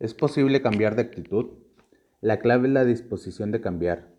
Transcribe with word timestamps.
¿Es 0.00 0.14
posible 0.14 0.62
cambiar 0.62 0.94
de 0.94 1.02
actitud? 1.02 1.46
La 2.20 2.38
clave 2.38 2.68
es 2.68 2.72
la 2.72 2.84
disposición 2.84 3.50
de 3.50 3.60
cambiar. 3.60 4.14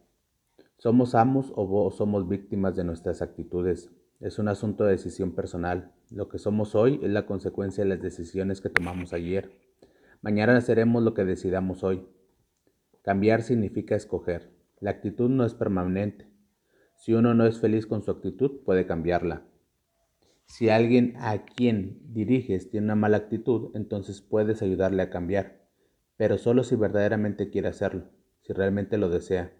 ¿Somos 0.78 1.16
amos 1.16 1.54
o 1.56 1.90
somos 1.92 2.28
víctimas 2.28 2.76
de 2.76 2.84
nuestras 2.84 3.22
actitudes? 3.22 3.90
Es 4.20 4.40
un 4.40 4.50
asunto 4.50 4.84
de 4.84 4.92
decisión 4.92 5.32
personal. 5.32 5.94
Lo 6.10 6.28
que 6.28 6.38
somos 6.38 6.76
hoy 6.76 7.00
es 7.02 7.10
la 7.10 7.26
consecuencia 7.26 7.86
de 7.86 7.92
las 7.92 8.02
decisiones 8.02 8.60
que 8.60 8.68
tomamos 8.68 9.14
ayer. 9.14 9.54
Mañana 10.22 10.60
seremos 10.60 11.02
lo 11.02 11.14
que 11.14 11.24
decidamos 11.24 11.82
hoy. 11.86 12.06
Cambiar 13.02 13.42
significa 13.42 13.96
escoger. 13.96 14.52
La 14.82 14.92
actitud 14.92 15.30
no 15.30 15.46
es 15.46 15.54
permanente. 15.54 16.28
Si 16.98 17.14
uno 17.14 17.34
no 17.34 17.46
es 17.46 17.58
feliz 17.62 17.88
con 17.88 18.04
su 18.04 18.12
actitud, 18.12 18.66
puede 18.66 18.86
cambiarla. 18.86 19.46
Si 20.46 20.68
alguien 20.68 21.14
a 21.20 21.46
quien 21.46 22.02
diriges 22.12 22.70
tiene 22.70 22.88
una 22.88 22.96
mala 22.96 23.16
actitud, 23.16 23.72
entonces 23.76 24.20
puedes 24.20 24.62
ayudarle 24.62 25.04
a 25.04 25.10
cambiar 25.10 25.59
pero 26.20 26.38
solo 26.38 26.66
si 26.66 26.76
verdaderamente 26.76 27.50
quiere 27.50 27.70
hacerlo, 27.70 28.04
si 28.42 28.52
realmente 28.52 28.98
lo 28.98 29.08
desea. 29.08 29.54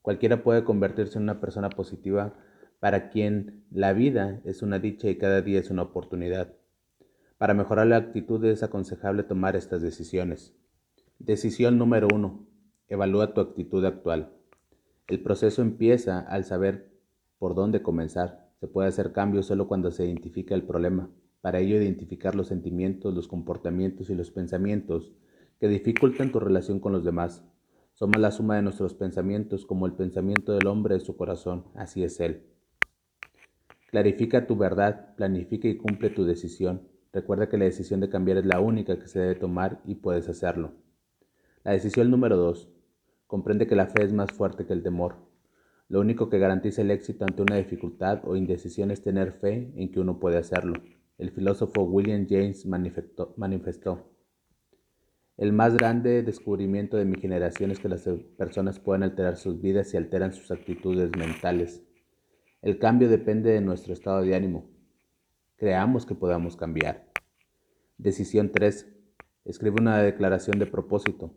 Cualquiera 0.00 0.42
puede 0.42 0.64
convertirse 0.64 1.18
en 1.18 1.24
una 1.24 1.42
persona 1.42 1.68
positiva 1.68 2.38
para 2.78 3.10
quien 3.10 3.66
la 3.70 3.92
vida 3.92 4.40
es 4.46 4.62
una 4.62 4.78
dicha 4.78 5.10
y 5.10 5.18
cada 5.18 5.42
día 5.42 5.60
es 5.60 5.68
una 5.68 5.82
oportunidad. 5.82 6.54
Para 7.36 7.52
mejorar 7.52 7.86
la 7.86 7.98
actitud 7.98 8.42
es 8.46 8.62
aconsejable 8.62 9.24
tomar 9.24 9.56
estas 9.56 9.82
decisiones. 9.82 10.54
Decisión 11.18 11.76
número 11.76 12.08
uno. 12.14 12.46
Evalúa 12.88 13.34
tu 13.34 13.42
actitud 13.42 13.84
actual. 13.84 14.32
El 15.06 15.22
proceso 15.22 15.60
empieza 15.60 16.20
al 16.20 16.44
saber 16.44 16.94
por 17.38 17.54
dónde 17.54 17.82
comenzar. 17.82 18.48
Se 18.58 18.68
puede 18.68 18.88
hacer 18.88 19.12
cambios 19.12 19.44
solo 19.44 19.68
cuando 19.68 19.90
se 19.90 20.06
identifica 20.06 20.54
el 20.54 20.62
problema. 20.62 21.10
Para 21.42 21.58
ello 21.58 21.76
identificar 21.76 22.34
los 22.34 22.48
sentimientos, 22.48 23.14
los 23.14 23.28
comportamientos 23.28 24.08
y 24.08 24.14
los 24.14 24.30
pensamientos 24.30 25.12
que 25.60 25.68
dificultan 25.68 26.32
tu 26.32 26.40
relación 26.40 26.80
con 26.80 26.92
los 26.92 27.04
demás. 27.04 27.44
Somos 27.92 28.18
la 28.18 28.30
suma 28.30 28.56
de 28.56 28.62
nuestros 28.62 28.94
pensamientos, 28.94 29.66
como 29.66 29.84
el 29.84 29.92
pensamiento 29.92 30.52
del 30.52 30.66
hombre 30.66 30.96
es 30.96 31.02
su 31.02 31.18
corazón, 31.18 31.66
así 31.74 32.02
es 32.02 32.18
él. 32.18 32.46
Clarifica 33.90 34.46
tu 34.46 34.56
verdad, 34.56 35.14
planifica 35.16 35.68
y 35.68 35.76
cumple 35.76 36.08
tu 36.08 36.24
decisión. 36.24 36.88
Recuerda 37.12 37.50
que 37.50 37.58
la 37.58 37.66
decisión 37.66 38.00
de 38.00 38.08
cambiar 38.08 38.38
es 38.38 38.46
la 38.46 38.60
única 38.60 38.98
que 38.98 39.06
se 39.06 39.20
debe 39.20 39.34
tomar 39.34 39.82
y 39.84 39.96
puedes 39.96 40.30
hacerlo. 40.30 40.72
La 41.62 41.72
decisión 41.72 42.10
número 42.10 42.38
2. 42.38 42.70
Comprende 43.26 43.66
que 43.66 43.76
la 43.76 43.86
fe 43.86 44.04
es 44.04 44.14
más 44.14 44.32
fuerte 44.32 44.64
que 44.64 44.72
el 44.72 44.82
temor. 44.82 45.16
Lo 45.88 46.00
único 46.00 46.30
que 46.30 46.38
garantiza 46.38 46.80
el 46.80 46.90
éxito 46.90 47.26
ante 47.26 47.42
una 47.42 47.56
dificultad 47.56 48.22
o 48.24 48.34
indecisión 48.34 48.90
es 48.90 49.02
tener 49.02 49.32
fe 49.32 49.72
en 49.76 49.90
que 49.92 50.00
uno 50.00 50.18
puede 50.20 50.38
hacerlo. 50.38 50.80
El 51.18 51.32
filósofo 51.32 51.82
William 51.82 52.26
James 52.26 52.64
manifestó 52.64 54.06
el 55.40 55.54
más 55.54 55.74
grande 55.74 56.22
descubrimiento 56.22 56.98
de 56.98 57.06
mi 57.06 57.18
generación 57.18 57.70
es 57.70 57.78
que 57.78 57.88
las 57.88 58.06
personas 58.36 58.78
pueden 58.78 59.02
alterar 59.02 59.38
sus 59.38 59.62
vidas 59.62 59.94
y 59.94 59.96
alteran 59.96 60.34
sus 60.34 60.50
actitudes 60.50 61.10
mentales. 61.16 61.82
El 62.60 62.78
cambio 62.78 63.08
depende 63.08 63.50
de 63.50 63.62
nuestro 63.62 63.94
estado 63.94 64.20
de 64.20 64.34
ánimo. 64.34 64.68
Creamos 65.56 66.04
que 66.04 66.14
podamos 66.14 66.56
cambiar. 66.56 67.10
Decisión 67.96 68.52
3. 68.52 68.86
Escribe 69.46 69.80
una 69.80 70.02
declaración 70.02 70.58
de 70.58 70.66
propósito. 70.66 71.32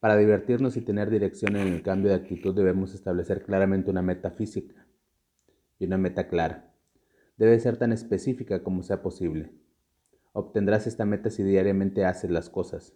Para 0.00 0.16
divertirnos 0.16 0.76
y 0.76 0.80
tener 0.80 1.08
dirección 1.08 1.54
en 1.54 1.68
el 1.68 1.82
cambio 1.82 2.10
de 2.10 2.16
actitud 2.16 2.52
debemos 2.52 2.94
establecer 2.94 3.44
claramente 3.44 3.92
una 3.92 4.02
meta 4.02 4.32
física 4.32 4.88
y 5.78 5.86
una 5.86 5.98
meta 5.98 6.26
clara. 6.26 6.74
Debe 7.36 7.60
ser 7.60 7.76
tan 7.76 7.92
específica 7.92 8.64
como 8.64 8.82
sea 8.82 9.02
posible. 9.02 9.52
Obtendrás 10.36 10.88
esta 10.88 11.04
meta 11.04 11.30
si 11.30 11.44
diariamente 11.44 12.04
haces 12.04 12.28
las 12.28 12.50
cosas. 12.50 12.92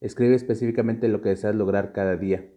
Escribe 0.00 0.34
específicamente 0.34 1.08
lo 1.08 1.20
que 1.20 1.28
deseas 1.28 1.54
lograr 1.54 1.92
cada 1.92 2.16
día. 2.16 2.50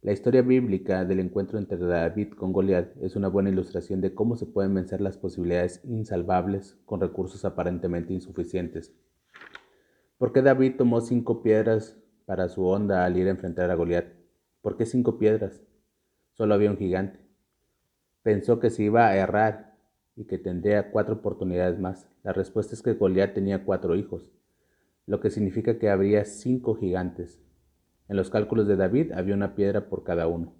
La 0.00 0.12
historia 0.12 0.40
bíblica 0.40 1.04
del 1.04 1.20
encuentro 1.20 1.58
entre 1.58 1.76
David 1.76 2.32
con 2.32 2.54
Goliat 2.54 2.96
es 3.02 3.14
una 3.14 3.28
buena 3.28 3.50
ilustración 3.50 4.00
de 4.00 4.14
cómo 4.14 4.36
se 4.36 4.46
pueden 4.46 4.72
vencer 4.72 5.02
las 5.02 5.18
posibilidades 5.18 5.82
insalvables 5.84 6.78
con 6.86 6.98
recursos 6.98 7.44
aparentemente 7.44 8.14
insuficientes. 8.14 8.94
¿Por 10.16 10.32
qué 10.32 10.40
David 10.40 10.76
tomó 10.78 11.02
cinco 11.02 11.42
piedras 11.42 11.98
para 12.24 12.48
su 12.48 12.64
onda 12.64 13.04
al 13.04 13.18
ir 13.18 13.26
a 13.26 13.32
enfrentar 13.32 13.70
a 13.70 13.74
Goliat? 13.74 14.06
¿Por 14.62 14.78
qué 14.78 14.86
cinco 14.86 15.18
piedras? 15.18 15.62
Solo 16.32 16.54
había 16.54 16.70
un 16.70 16.78
gigante. 16.78 17.20
Pensó 18.22 18.60
que 18.60 18.70
se 18.70 18.84
iba 18.84 19.08
a 19.08 19.16
errar 19.16 19.75
y 20.16 20.24
que 20.24 20.38
tendría 20.38 20.90
cuatro 20.90 21.16
oportunidades 21.16 21.78
más. 21.78 22.08
La 22.24 22.32
respuesta 22.32 22.74
es 22.74 22.82
que 22.82 22.94
Goliat 22.94 23.34
tenía 23.34 23.64
cuatro 23.64 23.94
hijos 23.94 24.32
lo 25.06 25.20
que 25.20 25.30
significa 25.30 25.78
que 25.78 25.88
habría 25.88 26.24
cinco 26.24 26.74
gigantes. 26.74 27.40
En 28.08 28.16
los 28.16 28.28
cálculos 28.28 28.66
de 28.66 28.76
David 28.76 29.12
había 29.12 29.34
una 29.34 29.54
piedra 29.54 29.88
por 29.88 30.02
cada 30.02 30.26
uno. 30.26 30.54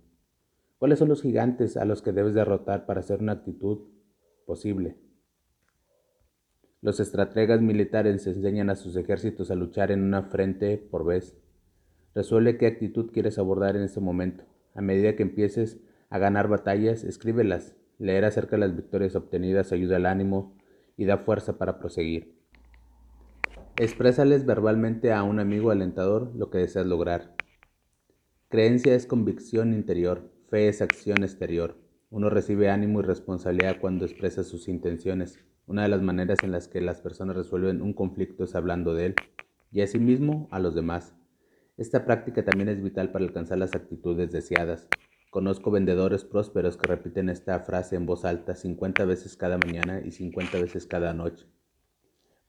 ¿Cuáles 0.78 0.98
son 0.98 1.08
los 1.08 1.22
gigantes 1.22 1.76
a 1.76 1.84
los 1.84 2.00
que 2.00 2.12
debes 2.12 2.34
derrotar 2.34 2.86
para 2.86 3.00
hacer 3.00 3.20
una 3.20 3.32
actitud 3.32 3.88
posible? 4.46 4.98
Los 6.80 7.00
estrategas 7.00 7.60
militares 7.60 8.26
enseñan 8.26 8.70
a 8.70 8.76
sus 8.76 8.94
ejércitos 8.96 9.50
a 9.50 9.56
luchar 9.56 9.90
en 9.90 10.02
una 10.02 10.22
frente 10.22 10.78
por 10.78 11.04
vez. 11.04 11.36
Resuelve 12.14 12.56
qué 12.56 12.66
actitud 12.66 13.10
quieres 13.10 13.38
abordar 13.38 13.76
en 13.76 13.82
este 13.82 14.00
momento. 14.00 14.44
A 14.74 14.80
medida 14.80 15.16
que 15.16 15.22
empieces 15.22 15.80
a 16.08 16.18
ganar 16.18 16.48
batallas, 16.48 17.02
escríbelas. 17.02 17.74
Leer 17.98 18.24
acerca 18.24 18.56
de 18.56 18.60
las 18.60 18.76
victorias 18.76 19.16
obtenidas 19.16 19.72
ayuda 19.72 19.96
al 19.96 20.06
ánimo 20.06 20.56
y 20.96 21.04
da 21.04 21.18
fuerza 21.18 21.58
para 21.58 21.78
proseguir. 21.78 22.36
Exprésales 23.78 24.46
verbalmente 24.46 25.12
a 25.12 25.22
un 25.22 25.38
amigo 25.38 25.70
alentador 25.70 26.34
lo 26.34 26.50
que 26.50 26.58
deseas 26.58 26.86
lograr. 26.86 27.34
Creencia 28.48 28.94
es 28.94 29.06
convicción 29.06 29.74
interior, 29.74 30.30
fe 30.48 30.68
es 30.68 30.80
acción 30.80 31.22
exterior. 31.22 31.76
Uno 32.08 32.30
recibe 32.30 32.70
ánimo 32.70 33.00
y 33.00 33.02
responsabilidad 33.02 33.78
cuando 33.80 34.04
expresa 34.04 34.44
sus 34.44 34.68
intenciones. 34.68 35.38
Una 35.66 35.82
de 35.82 35.88
las 35.88 36.00
maneras 36.00 36.38
en 36.42 36.52
las 36.52 36.68
que 36.68 36.80
las 36.80 37.00
personas 37.00 37.36
resuelven 37.36 37.82
un 37.82 37.92
conflicto 37.92 38.44
es 38.44 38.54
hablando 38.54 38.94
de 38.94 39.06
él 39.06 39.14
y 39.72 39.80
a 39.80 39.86
sí 39.86 39.98
mismo 39.98 40.48
a 40.52 40.60
los 40.60 40.74
demás. 40.74 41.14
Esta 41.76 42.04
práctica 42.06 42.44
también 42.44 42.68
es 42.68 42.82
vital 42.82 43.10
para 43.10 43.24
alcanzar 43.24 43.58
las 43.58 43.74
actitudes 43.74 44.32
deseadas. 44.32 44.88
Conozco 45.30 45.70
vendedores 45.70 46.24
prósperos 46.24 46.76
que 46.76 46.86
repiten 46.86 47.28
esta 47.28 47.58
frase 47.60 47.96
en 47.96 48.06
voz 48.06 48.24
alta 48.24 48.54
50 48.54 49.04
veces 49.04 49.36
cada 49.36 49.58
mañana 49.58 50.00
y 50.04 50.12
50 50.12 50.58
veces 50.60 50.86
cada 50.86 51.12
noche. 51.12 51.46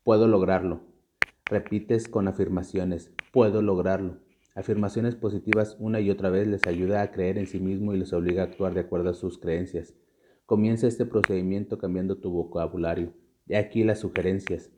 Puedo 0.03 0.27
lograrlo. 0.27 0.81
Repites 1.45 2.07
con 2.07 2.27
afirmaciones, 2.27 3.11
puedo 3.31 3.61
lograrlo. 3.61 4.19
Afirmaciones 4.55 5.15
positivas 5.15 5.75
una 5.79 5.99
y 5.99 6.09
otra 6.09 6.29
vez 6.29 6.47
les 6.47 6.65
ayuda 6.65 7.01
a 7.01 7.11
creer 7.11 7.37
en 7.37 7.47
sí 7.47 7.59
mismo 7.59 7.93
y 7.93 7.97
les 7.97 8.13
obliga 8.13 8.41
a 8.41 8.45
actuar 8.45 8.73
de 8.73 8.81
acuerdo 8.81 9.09
a 9.09 9.13
sus 9.13 9.37
creencias. 9.37 9.93
Comienza 10.45 10.87
este 10.87 11.05
procedimiento 11.05 11.77
cambiando 11.77 12.17
tu 12.17 12.31
vocabulario. 12.31 13.13
He 13.47 13.57
aquí 13.57 13.83
las 13.83 13.99
sugerencias. 13.99 14.71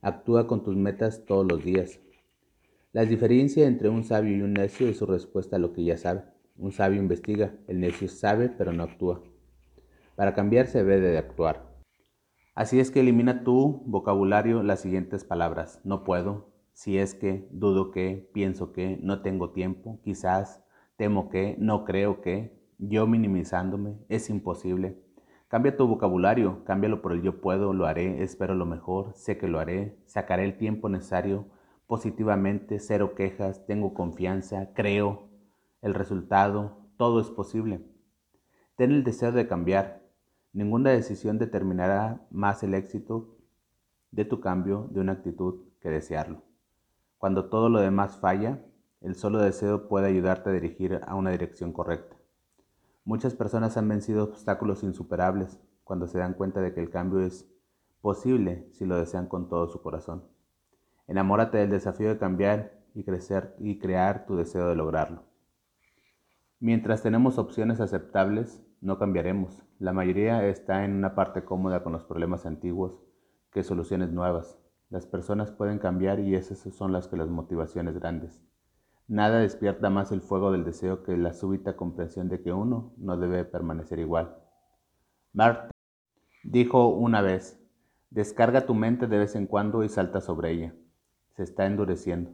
Actúa 0.00 0.46
con 0.46 0.64
tus 0.64 0.76
metas 0.76 1.26
todos 1.26 1.46
los 1.46 1.62
días. 1.62 2.00
La 2.92 3.04
diferencia 3.04 3.66
entre 3.66 3.88
un 3.88 4.02
sabio 4.02 4.36
y 4.36 4.42
un 4.42 4.54
necio 4.54 4.88
es 4.88 4.96
su 4.96 5.06
respuesta 5.06 5.56
a 5.56 5.58
lo 5.58 5.72
que 5.72 5.84
ya 5.84 5.96
sabe. 5.96 6.22
Un 6.60 6.72
sabio 6.72 7.00
investiga, 7.00 7.54
el 7.68 7.80
necio 7.80 8.06
sabe 8.06 8.50
pero 8.50 8.72
no 8.74 8.82
actúa. 8.82 9.22
Para 10.14 10.34
cambiar 10.34 10.66
se 10.66 10.84
debe 10.84 11.00
de 11.00 11.16
actuar. 11.16 11.70
Así 12.54 12.78
es 12.78 12.90
que 12.90 13.00
elimina 13.00 13.44
tu 13.44 13.82
vocabulario 13.86 14.62
las 14.62 14.80
siguientes 14.80 15.24
palabras. 15.24 15.80
No 15.84 16.04
puedo, 16.04 16.52
si 16.74 16.98
es 16.98 17.14
que, 17.14 17.48
dudo 17.50 17.90
que, 17.90 18.28
pienso 18.34 18.74
que, 18.74 18.98
no 19.02 19.22
tengo 19.22 19.52
tiempo, 19.52 20.00
quizás, 20.04 20.62
temo 20.96 21.30
que, 21.30 21.56
no 21.58 21.86
creo 21.86 22.20
que, 22.20 22.60
yo 22.76 23.06
minimizándome, 23.06 23.96
es 24.10 24.28
imposible. 24.28 25.02
Cambia 25.48 25.78
tu 25.78 25.86
vocabulario, 25.88 26.62
cámbialo 26.64 27.00
por 27.00 27.12
el 27.12 27.22
yo 27.22 27.40
puedo, 27.40 27.72
lo 27.72 27.86
haré, 27.86 28.22
espero 28.22 28.54
lo 28.54 28.66
mejor, 28.66 29.14
sé 29.14 29.38
que 29.38 29.48
lo 29.48 29.60
haré, 29.60 29.96
sacaré 30.04 30.44
el 30.44 30.58
tiempo 30.58 30.90
necesario 30.90 31.46
positivamente, 31.86 32.78
cero 32.80 33.14
quejas, 33.14 33.64
tengo 33.64 33.94
confianza, 33.94 34.74
creo, 34.74 35.29
el 35.82 35.94
resultado, 35.94 36.78
todo 36.96 37.20
es 37.20 37.30
posible. 37.30 37.84
Ten 38.76 38.92
el 38.92 39.04
deseo 39.04 39.32
de 39.32 39.46
cambiar, 39.46 40.00
Ninguna 40.52 40.90
decisión 40.90 41.38
determinará 41.38 42.26
más 42.30 42.64
el 42.64 42.74
éxito 42.74 43.36
de 44.10 44.24
tu 44.24 44.40
cambio 44.40 44.88
de 44.90 45.00
una 45.00 45.12
actitud 45.12 45.60
que 45.80 45.90
desearlo. 45.90 46.42
Cuando 47.18 47.48
todo 47.48 47.68
lo 47.68 47.80
demás 47.80 48.16
falla, 48.16 48.60
el 49.00 49.14
solo 49.14 49.38
deseo 49.38 49.86
puede 49.86 50.08
ayudarte 50.08 50.50
a 50.50 50.52
dirigir 50.52 51.00
a 51.06 51.14
una 51.14 51.30
dirección 51.30 51.72
correcta. 51.72 52.16
Muchas 53.04 53.34
personas 53.34 53.76
han 53.76 53.88
vencido 53.88 54.24
obstáculos 54.24 54.82
insuperables 54.82 55.60
cuando 55.84 56.08
se 56.08 56.18
dan 56.18 56.34
cuenta 56.34 56.60
de 56.60 56.74
que 56.74 56.80
el 56.80 56.90
cambio 56.90 57.20
es 57.20 57.48
posible 58.00 58.68
si 58.72 58.86
lo 58.86 58.96
desean 58.96 59.28
con 59.28 59.48
todo 59.48 59.68
su 59.68 59.80
corazón. 59.82 60.24
Enamórate 61.06 61.58
del 61.58 61.70
desafío 61.70 62.08
de 62.08 62.18
cambiar 62.18 62.82
y 62.92 63.04
crecer 63.04 63.54
y 63.60 63.78
crear 63.78 64.26
tu 64.26 64.36
deseo 64.36 64.68
de 64.68 64.74
lograrlo. 64.74 65.29
Mientras 66.62 67.02
tenemos 67.02 67.38
opciones 67.38 67.80
aceptables, 67.80 68.62
no 68.82 68.98
cambiaremos. 68.98 69.64
La 69.78 69.94
mayoría 69.94 70.46
está 70.46 70.84
en 70.84 70.92
una 70.92 71.14
parte 71.14 71.42
cómoda 71.42 71.82
con 71.82 71.94
los 71.94 72.04
problemas 72.04 72.44
antiguos 72.44 73.00
que 73.50 73.62
soluciones 73.62 74.12
nuevas. 74.12 74.58
Las 74.90 75.06
personas 75.06 75.52
pueden 75.52 75.78
cambiar 75.78 76.20
y 76.20 76.34
esas 76.34 76.58
son 76.58 76.92
las 76.92 77.08
que 77.08 77.16
las 77.16 77.30
motivaciones 77.30 77.98
grandes. 77.98 78.42
Nada 79.08 79.38
despierta 79.38 79.88
más 79.88 80.12
el 80.12 80.20
fuego 80.20 80.52
del 80.52 80.64
deseo 80.64 81.02
que 81.02 81.16
la 81.16 81.32
súbita 81.32 81.76
comprensión 81.76 82.28
de 82.28 82.42
que 82.42 82.52
uno 82.52 82.92
no 82.98 83.16
debe 83.16 83.46
permanecer 83.46 83.98
igual. 83.98 84.36
Mark 85.32 85.70
dijo 86.44 86.88
una 86.88 87.22
vez, 87.22 87.58
descarga 88.10 88.66
tu 88.66 88.74
mente 88.74 89.06
de 89.06 89.16
vez 89.16 89.34
en 89.34 89.46
cuando 89.46 89.82
y 89.82 89.88
salta 89.88 90.20
sobre 90.20 90.50
ella. 90.50 90.74
Se 91.36 91.42
está 91.42 91.64
endureciendo. 91.64 92.32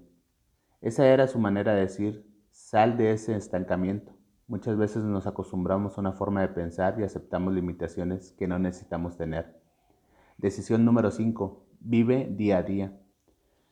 Esa 0.81 1.07
era 1.07 1.29
su 1.29 1.39
manera 1.39 1.75
de 1.75 1.83
decir, 1.83 2.29
sal 2.51 2.97
de 2.97 3.13
ese 3.13 3.37
estancamiento. 3.37 4.16
Muchas 4.49 4.77
veces 4.77 5.03
nos 5.03 5.27
acostumbramos 5.27 5.99
a 5.99 6.01
una 6.01 6.13
forma 6.13 6.41
de 6.41 6.49
pensar 6.49 7.01
y 7.01 7.03
aceptamos 7.03 7.53
limitaciones 7.53 8.31
que 8.39 8.47
no 8.47 8.61
necesitamos 8.61 9.17
tener. 9.17 9.61
Decisión 10.39 10.85
número 10.85 11.11
5. 11.11 11.65
Vive 11.81 12.29
día 12.31 12.59
a 12.59 12.63
día. 12.63 12.97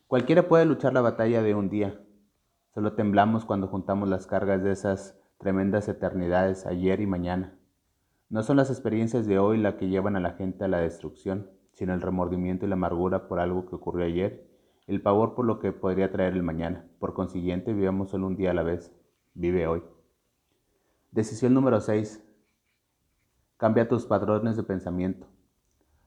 Cualquiera 0.07 0.49
puede 0.49 0.65
luchar 0.65 0.91
la 0.91 0.99
batalla 0.99 1.41
de 1.41 1.55
un 1.55 1.69
día. 1.69 2.01
Solo 2.73 2.91
temblamos 2.91 3.45
cuando 3.45 3.67
juntamos 3.67 4.09
las 4.09 4.27
cargas 4.27 4.63
de 4.63 4.73
esas 4.73 5.17
tremendas 5.37 5.87
eternidades 5.87 6.65
ayer 6.65 6.99
y 6.99 7.07
mañana. 7.07 7.57
No 8.29 8.43
son 8.43 8.57
las 8.57 8.69
experiencias 8.69 9.25
de 9.27 9.39
hoy 9.39 9.57
las 9.57 9.75
que 9.75 9.87
llevan 9.87 10.17
a 10.17 10.19
la 10.19 10.33
gente 10.33 10.65
a 10.65 10.67
la 10.67 10.79
destrucción, 10.79 11.51
sino 11.71 11.93
el 11.93 12.01
remordimiento 12.01 12.65
y 12.65 12.69
la 12.69 12.75
amargura 12.75 13.29
por 13.29 13.39
algo 13.39 13.65
que 13.65 13.75
ocurrió 13.75 14.05
ayer, 14.05 14.45
el 14.87 15.01
pavor 15.01 15.35
por 15.35 15.45
lo 15.45 15.59
que 15.59 15.71
podría 15.71 16.11
traer 16.11 16.33
el 16.33 16.43
mañana. 16.43 16.85
Por 16.99 17.13
consiguiente, 17.13 17.71
vivamos 17.71 18.09
solo 18.09 18.27
un 18.27 18.35
día 18.35 18.51
a 18.51 18.53
la 18.53 18.63
vez. 18.63 18.93
Vive 19.35 19.67
hoy. 19.67 19.94
Decisión 21.11 21.53
número 21.53 21.79
6. 21.79 22.21
Cambia 23.57 23.87
tus 23.87 24.05
patrones 24.05 24.57
de 24.57 24.63
pensamiento. 24.63 25.27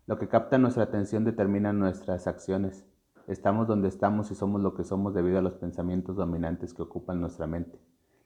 Lo 0.06 0.18
que 0.18 0.28
capta 0.28 0.58
nuestra 0.58 0.84
atención 0.84 1.24
determina 1.24 1.72
nuestras 1.72 2.26
acciones. 2.26 2.86
Estamos 3.26 3.66
donde 3.66 3.88
estamos 3.88 4.30
y 4.30 4.34
somos 4.34 4.60
lo 4.60 4.74
que 4.74 4.84
somos 4.84 5.14
debido 5.14 5.38
a 5.38 5.42
los 5.42 5.54
pensamientos 5.54 6.16
dominantes 6.16 6.74
que 6.74 6.82
ocupan 6.82 7.20
nuestra 7.20 7.46
mente. 7.46 7.80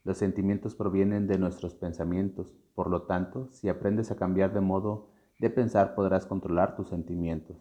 Los 0.05 0.19
sentimientos 0.19 0.75
provienen 0.75 1.29
de 1.29 1.39
nuestros 1.39 1.75
pensamientos. 1.75 2.53
Por 2.75 2.91
lo 2.91 3.03
tanto, 3.03 3.49
si 3.51 3.69
aprendes 3.69 4.11
a 4.11 4.17
cambiar 4.17 4.53
de 4.53 4.61
modo 4.61 5.11
de 5.39 5.51
pensar, 5.51 5.95
podrás 5.95 6.27
controlar 6.27 6.75
tus 6.75 6.89
sentimientos. 6.89 7.57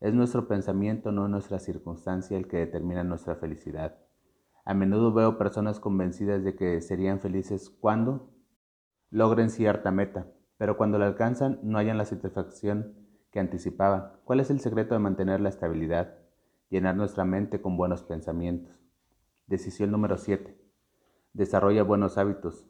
Es 0.00 0.14
nuestro 0.14 0.46
pensamiento, 0.46 1.10
no 1.10 1.26
nuestra 1.26 1.58
circunstancia, 1.58 2.38
el 2.38 2.46
que 2.46 2.58
determina 2.58 3.02
nuestra 3.02 3.34
felicidad. 3.36 3.98
A 4.70 4.74
menudo 4.74 5.12
veo 5.12 5.36
personas 5.36 5.80
convencidas 5.80 6.44
de 6.44 6.54
que 6.54 6.80
serían 6.80 7.18
felices 7.18 7.70
cuando 7.70 8.30
logren 9.10 9.50
cierta 9.50 9.90
meta, 9.90 10.28
pero 10.58 10.76
cuando 10.76 10.96
la 10.96 11.08
alcanzan 11.08 11.58
no 11.64 11.76
hayan 11.76 11.98
la 11.98 12.04
satisfacción 12.04 12.94
que 13.32 13.40
anticipaban. 13.40 14.12
¿Cuál 14.22 14.38
es 14.38 14.48
el 14.48 14.60
secreto 14.60 14.94
de 14.94 15.00
mantener 15.00 15.40
la 15.40 15.48
estabilidad? 15.48 16.18
Llenar 16.68 16.94
nuestra 16.94 17.24
mente 17.24 17.60
con 17.60 17.76
buenos 17.76 18.04
pensamientos. 18.04 18.80
Decisión 19.48 19.90
número 19.90 20.18
7. 20.18 20.56
Desarrolla 21.32 21.82
buenos 21.82 22.16
hábitos. 22.16 22.64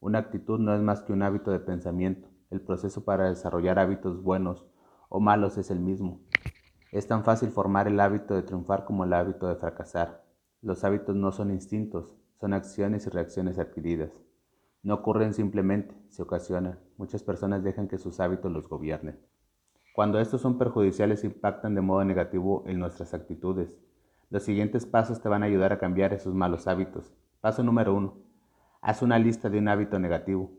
Una 0.00 0.18
actitud 0.18 0.60
no 0.60 0.74
es 0.74 0.82
más 0.82 1.00
que 1.00 1.14
un 1.14 1.22
hábito 1.22 1.50
de 1.50 1.60
pensamiento. 1.60 2.28
El 2.50 2.60
proceso 2.60 3.06
para 3.06 3.30
desarrollar 3.30 3.78
hábitos 3.78 4.22
buenos 4.22 4.66
o 5.08 5.18
malos 5.18 5.56
es 5.56 5.70
el 5.70 5.80
mismo. 5.80 6.20
Es 6.92 7.06
tan 7.06 7.24
fácil 7.24 7.48
formar 7.48 7.88
el 7.88 8.00
hábito 8.00 8.34
de 8.34 8.42
triunfar 8.42 8.84
como 8.84 9.04
el 9.04 9.14
hábito 9.14 9.48
de 9.48 9.56
fracasar. 9.56 10.27
Los 10.60 10.82
hábitos 10.82 11.14
no 11.14 11.30
son 11.30 11.52
instintos, 11.52 12.16
son 12.40 12.52
acciones 12.52 13.06
y 13.06 13.10
reacciones 13.10 13.60
adquiridas. 13.60 14.10
No 14.82 14.94
ocurren 14.94 15.32
simplemente, 15.32 15.94
se 16.08 16.22
ocasionan. 16.22 16.80
Muchas 16.96 17.22
personas 17.22 17.62
dejan 17.62 17.86
que 17.86 17.96
sus 17.96 18.18
hábitos 18.18 18.50
los 18.50 18.68
gobiernen. 18.68 19.20
Cuando 19.94 20.18
estos 20.18 20.40
son 20.40 20.58
perjudiciales 20.58 21.22
impactan 21.22 21.76
de 21.76 21.80
modo 21.80 22.04
negativo 22.04 22.64
en 22.66 22.80
nuestras 22.80 23.14
actitudes. 23.14 23.78
Los 24.30 24.42
siguientes 24.42 24.84
pasos 24.84 25.20
te 25.20 25.28
van 25.28 25.44
a 25.44 25.46
ayudar 25.46 25.72
a 25.72 25.78
cambiar 25.78 26.12
esos 26.12 26.34
malos 26.34 26.66
hábitos. 26.66 27.14
Paso 27.40 27.62
número 27.62 27.94
1. 27.94 28.16
Haz 28.80 29.02
una 29.02 29.18
lista 29.20 29.48
de 29.48 29.58
un 29.58 29.68
hábito 29.68 30.00
negativo. 30.00 30.50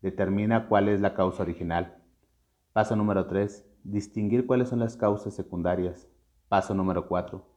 Determina 0.00 0.68
cuál 0.68 0.88
es 0.88 1.00
la 1.00 1.14
causa 1.14 1.42
original. 1.42 2.02
Paso 2.72 2.94
número 2.94 3.26
3. 3.26 3.66
Distinguir 3.82 4.46
cuáles 4.46 4.68
son 4.68 4.78
las 4.78 4.96
causas 4.96 5.34
secundarias. 5.34 6.08
Paso 6.48 6.72
número 6.72 7.08
4. 7.08 7.53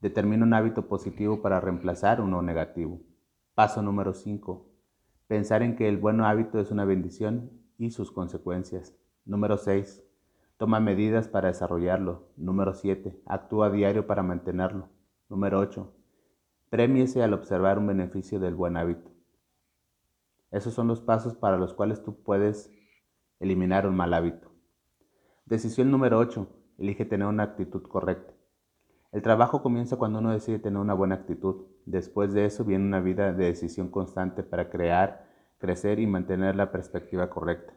Determina 0.00 0.46
un 0.46 0.54
hábito 0.54 0.88
positivo 0.88 1.42
para 1.42 1.60
reemplazar 1.60 2.22
uno 2.22 2.40
negativo. 2.40 3.02
Paso 3.54 3.82
número 3.82 4.14
5. 4.14 4.66
Pensar 5.26 5.62
en 5.62 5.76
que 5.76 5.88
el 5.88 5.98
buen 5.98 6.22
hábito 6.22 6.58
es 6.58 6.70
una 6.70 6.86
bendición 6.86 7.50
y 7.76 7.90
sus 7.90 8.10
consecuencias. 8.10 8.96
Número 9.26 9.58
6. 9.58 10.02
Toma 10.56 10.80
medidas 10.80 11.28
para 11.28 11.48
desarrollarlo. 11.48 12.30
Número 12.38 12.72
7. 12.72 13.20
Actúa 13.26 13.70
diario 13.70 14.06
para 14.06 14.22
mantenerlo. 14.22 14.88
Número 15.28 15.58
8. 15.58 15.92
Premiese 16.70 17.22
al 17.22 17.34
observar 17.34 17.78
un 17.78 17.86
beneficio 17.86 18.40
del 18.40 18.54
buen 18.54 18.78
hábito. 18.78 19.10
Esos 20.50 20.72
son 20.72 20.88
los 20.88 21.02
pasos 21.02 21.34
para 21.34 21.58
los 21.58 21.74
cuales 21.74 22.02
tú 22.02 22.22
puedes 22.22 22.72
eliminar 23.38 23.86
un 23.86 23.96
mal 23.96 24.14
hábito. 24.14 24.50
Decisión 25.44 25.90
número 25.90 26.18
8. 26.18 26.48
Elige 26.78 27.04
tener 27.04 27.26
una 27.26 27.42
actitud 27.42 27.82
correcta. 27.82 28.39
El 29.12 29.22
trabajo 29.22 29.60
comienza 29.60 29.96
cuando 29.96 30.20
uno 30.20 30.30
decide 30.30 30.60
tener 30.60 30.78
una 30.78 30.94
buena 30.94 31.16
actitud. 31.16 31.66
Después 31.84 32.32
de 32.32 32.44
eso 32.44 32.64
viene 32.64 32.84
una 32.84 33.00
vida 33.00 33.32
de 33.32 33.46
decisión 33.46 33.90
constante 33.90 34.44
para 34.44 34.70
crear, 34.70 35.26
crecer 35.58 35.98
y 35.98 36.06
mantener 36.06 36.54
la 36.54 36.70
perspectiva 36.70 37.28
correcta. 37.28 37.74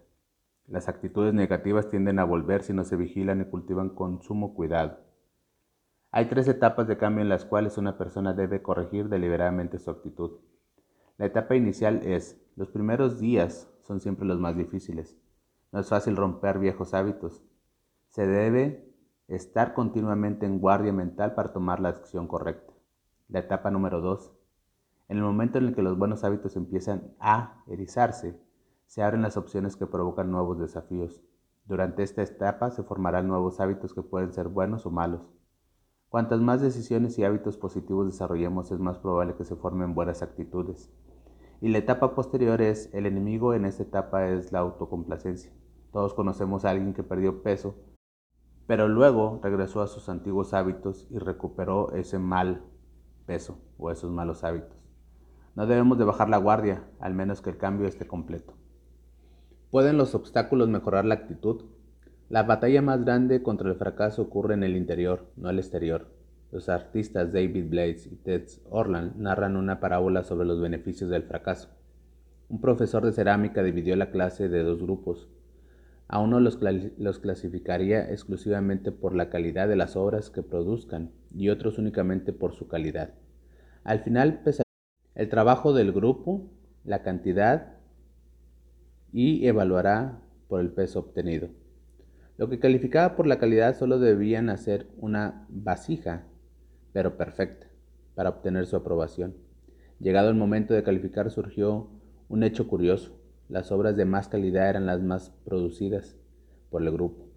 Las 0.67 0.87
actitudes 0.87 1.33
negativas 1.33 1.89
tienden 1.89 2.19
a 2.19 2.23
volver 2.23 2.61
si 2.61 2.71
no 2.71 2.83
se 2.83 2.95
vigilan 2.95 3.41
y 3.41 3.45
cultivan 3.45 3.89
con 3.89 4.21
sumo 4.21 4.53
cuidado. 4.53 4.99
Hay 6.11 6.25
tres 6.25 6.47
etapas 6.47 6.87
de 6.87 6.97
cambio 6.97 7.23
en 7.23 7.29
las 7.29 7.45
cuales 7.45 7.79
una 7.79 7.97
persona 7.97 8.33
debe 8.33 8.61
corregir 8.61 9.09
deliberadamente 9.09 9.79
su 9.79 9.89
actitud. 9.89 10.39
La 11.17 11.25
etapa 11.25 11.55
inicial 11.55 12.01
es, 12.05 12.39
los 12.55 12.69
primeros 12.69 13.19
días 13.19 13.67
son 13.81 13.99
siempre 13.99 14.27
los 14.27 14.39
más 14.39 14.55
difíciles. 14.55 15.17
No 15.71 15.79
es 15.79 15.89
fácil 15.89 16.15
romper 16.15 16.59
viejos 16.59 16.93
hábitos. 16.93 17.43
Se 18.09 18.27
debe 18.27 18.92
Estar 19.29 19.73
continuamente 19.73 20.45
en 20.45 20.59
guardia 20.59 20.91
mental 20.91 21.33
para 21.33 21.53
tomar 21.53 21.79
la 21.79 21.87
acción 21.87 22.27
correcta. 22.27 22.73
La 23.29 23.39
etapa 23.39 23.71
número 23.71 24.01
2. 24.01 24.33
En 25.07 25.15
el 25.15 25.23
momento 25.23 25.57
en 25.57 25.67
el 25.67 25.73
que 25.73 25.81
los 25.81 25.97
buenos 25.97 26.25
hábitos 26.25 26.57
empiezan 26.57 27.13
a 27.21 27.63
erizarse, 27.67 28.37
se 28.85 29.01
abren 29.01 29.21
las 29.21 29.37
opciones 29.37 29.77
que 29.77 29.87
provocan 29.87 30.29
nuevos 30.29 30.59
desafíos. 30.59 31.23
Durante 31.63 32.03
esta 32.03 32.21
etapa 32.21 32.69
se 32.71 32.83
formarán 32.83 33.29
nuevos 33.29 33.61
hábitos 33.61 33.93
que 33.93 34.01
pueden 34.01 34.33
ser 34.33 34.49
buenos 34.49 34.85
o 34.85 34.91
malos. 34.91 35.31
Cuantas 36.09 36.41
más 36.41 36.59
decisiones 36.59 37.17
y 37.17 37.23
hábitos 37.23 37.55
positivos 37.55 38.07
desarrollemos, 38.07 38.73
es 38.73 38.79
más 38.79 38.97
probable 38.97 39.35
que 39.35 39.45
se 39.45 39.55
formen 39.55 39.95
buenas 39.95 40.21
actitudes. 40.21 40.91
Y 41.61 41.69
la 41.69 41.77
etapa 41.77 42.13
posterior 42.13 42.61
es, 42.61 42.93
el 42.93 43.05
enemigo 43.05 43.53
en 43.53 43.63
esta 43.63 43.83
etapa 43.83 44.27
es 44.27 44.51
la 44.51 44.59
autocomplacencia. 44.59 45.53
Todos 45.93 46.13
conocemos 46.13 46.65
a 46.65 46.71
alguien 46.71 46.93
que 46.93 47.03
perdió 47.03 47.41
peso 47.41 47.92
pero 48.67 48.87
luego 48.87 49.39
regresó 49.43 49.81
a 49.81 49.87
sus 49.87 50.09
antiguos 50.09 50.53
hábitos 50.53 51.07
y 51.09 51.19
recuperó 51.19 51.91
ese 51.93 52.19
mal 52.19 52.61
peso 53.25 53.59
o 53.77 53.91
esos 53.91 54.11
malos 54.11 54.43
hábitos. 54.43 54.77
No 55.55 55.67
debemos 55.67 55.97
de 55.97 56.05
bajar 56.05 56.29
la 56.29 56.37
guardia, 56.37 56.83
al 56.99 57.13
menos 57.13 57.41
que 57.41 57.51
el 57.51 57.57
cambio 57.57 57.87
esté 57.87 58.07
completo. 58.07 58.53
¿Pueden 59.69 59.97
los 59.97 60.15
obstáculos 60.15 60.69
mejorar 60.69 61.05
la 61.05 61.15
actitud? 61.15 61.65
La 62.29 62.43
batalla 62.43 62.81
más 62.81 63.03
grande 63.03 63.43
contra 63.43 63.69
el 63.69 63.75
fracaso 63.75 64.23
ocurre 64.23 64.53
en 64.53 64.63
el 64.63 64.75
interior, 64.75 65.27
no 65.35 65.49
el 65.49 65.59
exterior. 65.59 66.07
Los 66.51 66.69
artistas 66.69 67.33
David 67.33 67.69
Blades 67.69 68.07
y 68.07 68.15
Ted 68.15 68.47
Orland 68.69 69.15
narran 69.17 69.57
una 69.57 69.79
parábola 69.79 70.23
sobre 70.23 70.47
los 70.47 70.61
beneficios 70.61 71.09
del 71.09 71.23
fracaso. 71.23 71.69
Un 72.49 72.61
profesor 72.61 73.03
de 73.05 73.11
cerámica 73.11 73.63
dividió 73.63 73.95
la 73.95 74.11
clase 74.11 74.49
de 74.49 74.63
dos 74.63 74.81
grupos, 74.81 75.29
a 76.13 76.19
uno 76.19 76.39
los, 76.39 76.59
clasificaría 77.19 78.11
exclusivamente 78.11 78.91
por 78.91 79.15
la 79.15 79.31
calidad 79.31 79.67
de 79.67 79.75
las 79.75 79.95
obras 79.95 80.29
que 80.29 80.43
produzcan 80.43 81.09
y 81.35 81.49
otros 81.49 81.79
únicamente 81.79 82.33
por 82.33 82.53
su 82.53 82.67
calidad. 82.67 83.15
Al 83.83 84.01
final 84.01 84.43
pesaría 84.43 84.61
el 85.15 85.29
trabajo 85.29 85.73
del 85.73 85.91
grupo, 85.91 86.51
la 86.83 87.01
cantidad 87.01 87.79
y 89.11 89.47
evaluará 89.47 90.21
por 90.49 90.61
el 90.61 90.71
peso 90.71 90.99
obtenido. 90.99 91.49
Lo 92.37 92.47
que 92.47 92.59
calificaba 92.59 93.15
por 93.15 93.25
la 93.25 93.39
calidad 93.39 93.75
solo 93.75 93.97
debían 93.97 94.51
hacer 94.51 94.85
una 94.97 95.47
vasija, 95.49 96.27
pero 96.91 97.17
perfecta, 97.17 97.65
para 98.13 98.29
obtener 98.29 98.67
su 98.67 98.75
aprobación. 98.75 99.35
Llegado 99.97 100.29
el 100.29 100.35
momento 100.35 100.75
de 100.75 100.83
calificar 100.83 101.31
surgió 101.31 101.89
un 102.29 102.43
hecho 102.43 102.67
curioso. 102.67 103.19
Las 103.53 103.71
obras 103.71 103.95
de 103.95 104.05
más 104.05 104.29
calidad 104.29 104.67
eran 104.67 104.87
las 104.87 105.03
más 105.03 105.29
producidas 105.45 106.15
por 106.71 106.81
el 106.81 106.91
grupo, 106.91 107.27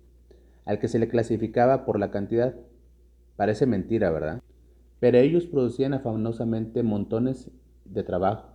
al 0.65 0.79
que 0.79 0.89
se 0.89 0.99
le 0.99 1.09
clasificaba 1.11 1.85
por 1.85 2.01
la 2.01 2.11
cantidad. 2.11 2.55
Parece 3.37 3.67
mentira, 3.67 4.11
¿verdad? 4.11 4.43
Pero 4.99 5.19
ellos 5.19 5.45
producían 5.45 5.93
afanosamente 5.93 6.83
montones 6.83 7.51
de 7.85 8.03
trabajo. 8.03 8.49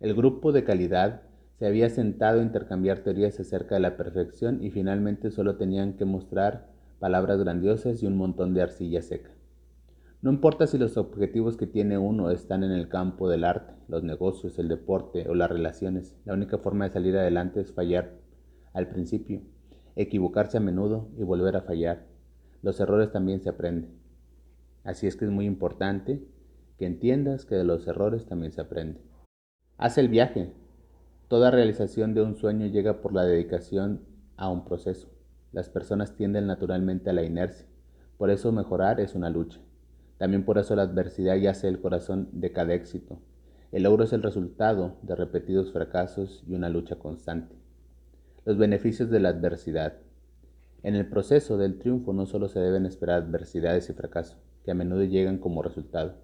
El 0.00 0.16
grupo 0.16 0.50
de 0.50 0.64
calidad 0.64 1.22
se 1.60 1.66
había 1.68 1.90
sentado 1.90 2.40
a 2.40 2.42
intercambiar 2.42 3.04
teorías 3.04 3.38
acerca 3.38 3.76
de 3.76 3.80
la 3.82 3.96
perfección 3.96 4.60
y 4.60 4.72
finalmente 4.72 5.30
solo 5.30 5.58
tenían 5.58 5.92
que 5.92 6.06
mostrar 6.06 6.66
palabras 6.98 7.38
grandiosas 7.38 8.02
y 8.02 8.06
un 8.08 8.16
montón 8.16 8.52
de 8.54 8.62
arcilla 8.62 9.02
seca. 9.02 9.30
No 10.20 10.32
importa 10.32 10.66
si 10.66 10.78
los 10.78 10.96
objetivos 10.96 11.56
que 11.56 11.68
tiene 11.68 11.96
uno 11.96 12.32
están 12.32 12.64
en 12.64 12.72
el 12.72 12.88
campo 12.88 13.28
del 13.28 13.44
arte, 13.44 13.74
los 13.86 14.02
negocios, 14.02 14.58
el 14.58 14.66
deporte 14.66 15.28
o 15.28 15.34
las 15.36 15.48
relaciones, 15.48 16.16
la 16.24 16.34
única 16.34 16.58
forma 16.58 16.86
de 16.86 16.92
salir 16.92 17.16
adelante 17.16 17.60
es 17.60 17.72
fallar 17.72 18.18
al 18.72 18.88
principio, 18.88 19.42
equivocarse 19.94 20.56
a 20.56 20.60
menudo 20.60 21.08
y 21.16 21.22
volver 21.22 21.54
a 21.54 21.62
fallar. 21.62 22.06
Los 22.62 22.80
errores 22.80 23.12
también 23.12 23.40
se 23.40 23.50
aprenden. 23.50 23.96
Así 24.82 25.06
es 25.06 25.14
que 25.14 25.24
es 25.24 25.30
muy 25.30 25.46
importante 25.46 26.26
que 26.78 26.86
entiendas 26.86 27.44
que 27.44 27.54
de 27.54 27.62
los 27.62 27.86
errores 27.86 28.26
también 28.26 28.50
se 28.50 28.60
aprende. 28.60 29.00
Haz 29.76 29.98
el 29.98 30.08
viaje. 30.08 30.52
Toda 31.28 31.52
realización 31.52 32.14
de 32.14 32.22
un 32.22 32.34
sueño 32.34 32.66
llega 32.66 33.02
por 33.02 33.14
la 33.14 33.24
dedicación 33.24 34.00
a 34.36 34.50
un 34.50 34.64
proceso. 34.64 35.08
Las 35.52 35.68
personas 35.68 36.16
tienden 36.16 36.48
naturalmente 36.48 37.10
a 37.10 37.12
la 37.12 37.22
inercia. 37.22 37.68
Por 38.16 38.30
eso 38.30 38.50
mejorar 38.50 38.98
es 38.98 39.14
una 39.14 39.30
lucha. 39.30 39.60
También 40.18 40.44
por 40.44 40.58
eso 40.58 40.76
la 40.76 40.82
adversidad 40.82 41.36
yace 41.36 41.68
el 41.68 41.80
corazón 41.80 42.28
de 42.32 42.52
cada 42.52 42.74
éxito. 42.74 43.20
El 43.70 43.84
logro 43.84 44.04
es 44.04 44.12
el 44.12 44.22
resultado 44.22 44.96
de 45.02 45.14
repetidos 45.14 45.72
fracasos 45.72 46.44
y 46.46 46.54
una 46.54 46.68
lucha 46.68 46.96
constante. 46.96 47.54
Los 48.44 48.58
beneficios 48.58 49.10
de 49.10 49.20
la 49.20 49.28
adversidad. 49.30 49.94
En 50.82 50.94
el 50.94 51.08
proceso 51.08 51.56
del 51.56 51.78
triunfo 51.78 52.12
no 52.12 52.26
solo 52.26 52.48
se 52.48 52.60
deben 52.60 52.86
esperar 52.86 53.22
adversidades 53.22 53.90
y 53.90 53.92
fracasos, 53.92 54.38
que 54.64 54.70
a 54.70 54.74
menudo 54.74 55.04
llegan 55.04 55.38
como 55.38 55.62
resultado. 55.62 56.14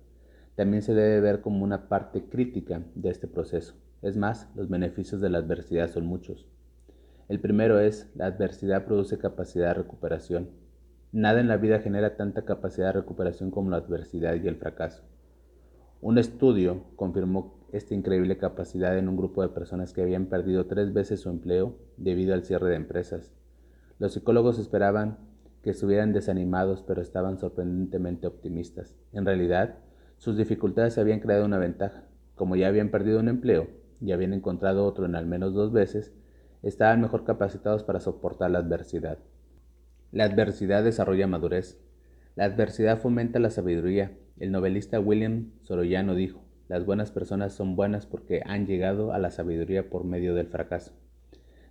También 0.54 0.82
se 0.82 0.94
debe 0.94 1.20
ver 1.20 1.40
como 1.40 1.64
una 1.64 1.88
parte 1.88 2.24
crítica 2.24 2.82
de 2.94 3.10
este 3.10 3.26
proceso. 3.26 3.74
Es 4.02 4.16
más, 4.16 4.48
los 4.54 4.68
beneficios 4.68 5.20
de 5.20 5.30
la 5.30 5.38
adversidad 5.38 5.90
son 5.90 6.06
muchos. 6.06 6.46
El 7.28 7.40
primero 7.40 7.80
es, 7.80 8.10
la 8.14 8.26
adversidad 8.26 8.84
produce 8.84 9.18
capacidad 9.18 9.68
de 9.68 9.74
recuperación. 9.74 10.50
Nada 11.14 11.38
en 11.38 11.46
la 11.46 11.58
vida 11.58 11.78
genera 11.78 12.16
tanta 12.16 12.44
capacidad 12.44 12.88
de 12.88 13.00
recuperación 13.00 13.52
como 13.52 13.70
la 13.70 13.76
adversidad 13.76 14.34
y 14.34 14.48
el 14.48 14.56
fracaso. 14.56 15.04
Un 16.00 16.18
estudio 16.18 16.86
confirmó 16.96 17.54
esta 17.70 17.94
increíble 17.94 18.36
capacidad 18.36 18.98
en 18.98 19.08
un 19.08 19.16
grupo 19.16 19.40
de 19.42 19.50
personas 19.50 19.92
que 19.92 20.02
habían 20.02 20.26
perdido 20.26 20.66
tres 20.66 20.92
veces 20.92 21.20
su 21.20 21.30
empleo 21.30 21.78
debido 21.98 22.34
al 22.34 22.42
cierre 22.42 22.70
de 22.70 22.74
empresas. 22.74 23.32
Los 24.00 24.14
psicólogos 24.14 24.58
esperaban 24.58 25.18
que 25.62 25.70
estuvieran 25.70 26.12
desanimados, 26.12 26.82
pero 26.82 27.00
estaban 27.00 27.38
sorprendentemente 27.38 28.26
optimistas. 28.26 28.96
En 29.12 29.24
realidad, 29.24 29.76
sus 30.16 30.36
dificultades 30.36 30.98
habían 30.98 31.20
creado 31.20 31.44
una 31.44 31.58
ventaja. 31.58 32.08
Como 32.34 32.56
ya 32.56 32.66
habían 32.66 32.90
perdido 32.90 33.20
un 33.20 33.28
empleo 33.28 33.68
y 34.00 34.10
habían 34.10 34.32
encontrado 34.32 34.84
otro 34.84 35.06
en 35.06 35.14
al 35.14 35.26
menos 35.26 35.54
dos 35.54 35.70
veces, 35.70 36.12
estaban 36.64 37.00
mejor 37.00 37.22
capacitados 37.22 37.84
para 37.84 38.00
soportar 38.00 38.50
la 38.50 38.58
adversidad. 38.58 39.18
La 40.14 40.26
adversidad 40.26 40.84
desarrolla 40.84 41.26
madurez. 41.26 41.76
La 42.36 42.44
adversidad 42.44 43.00
fomenta 43.00 43.40
la 43.40 43.50
sabiduría. 43.50 44.16
El 44.38 44.52
novelista 44.52 45.00
William 45.00 45.50
Sorollano 45.64 46.14
dijo, 46.14 46.40
las 46.68 46.86
buenas 46.86 47.10
personas 47.10 47.52
son 47.52 47.74
buenas 47.74 48.06
porque 48.06 48.40
han 48.46 48.64
llegado 48.64 49.12
a 49.12 49.18
la 49.18 49.32
sabiduría 49.32 49.90
por 49.90 50.04
medio 50.04 50.36
del 50.36 50.46
fracaso. 50.46 50.92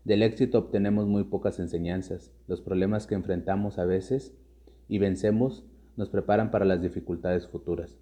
Del 0.04 0.24
éxito 0.24 0.58
obtenemos 0.58 1.08
muy 1.08 1.24
pocas 1.24 1.58
enseñanzas. 1.60 2.34
Los 2.48 2.60
problemas 2.60 3.08
que 3.08 3.16
enfrentamos 3.16 3.80
a 3.80 3.86
veces 3.86 4.36
y 4.90 5.00
vencemos 5.00 5.64
nos 5.96 6.10
preparan 6.10 6.52
para 6.52 6.66
las 6.66 6.82
dificultades 6.82 7.48
futuras. 7.48 7.98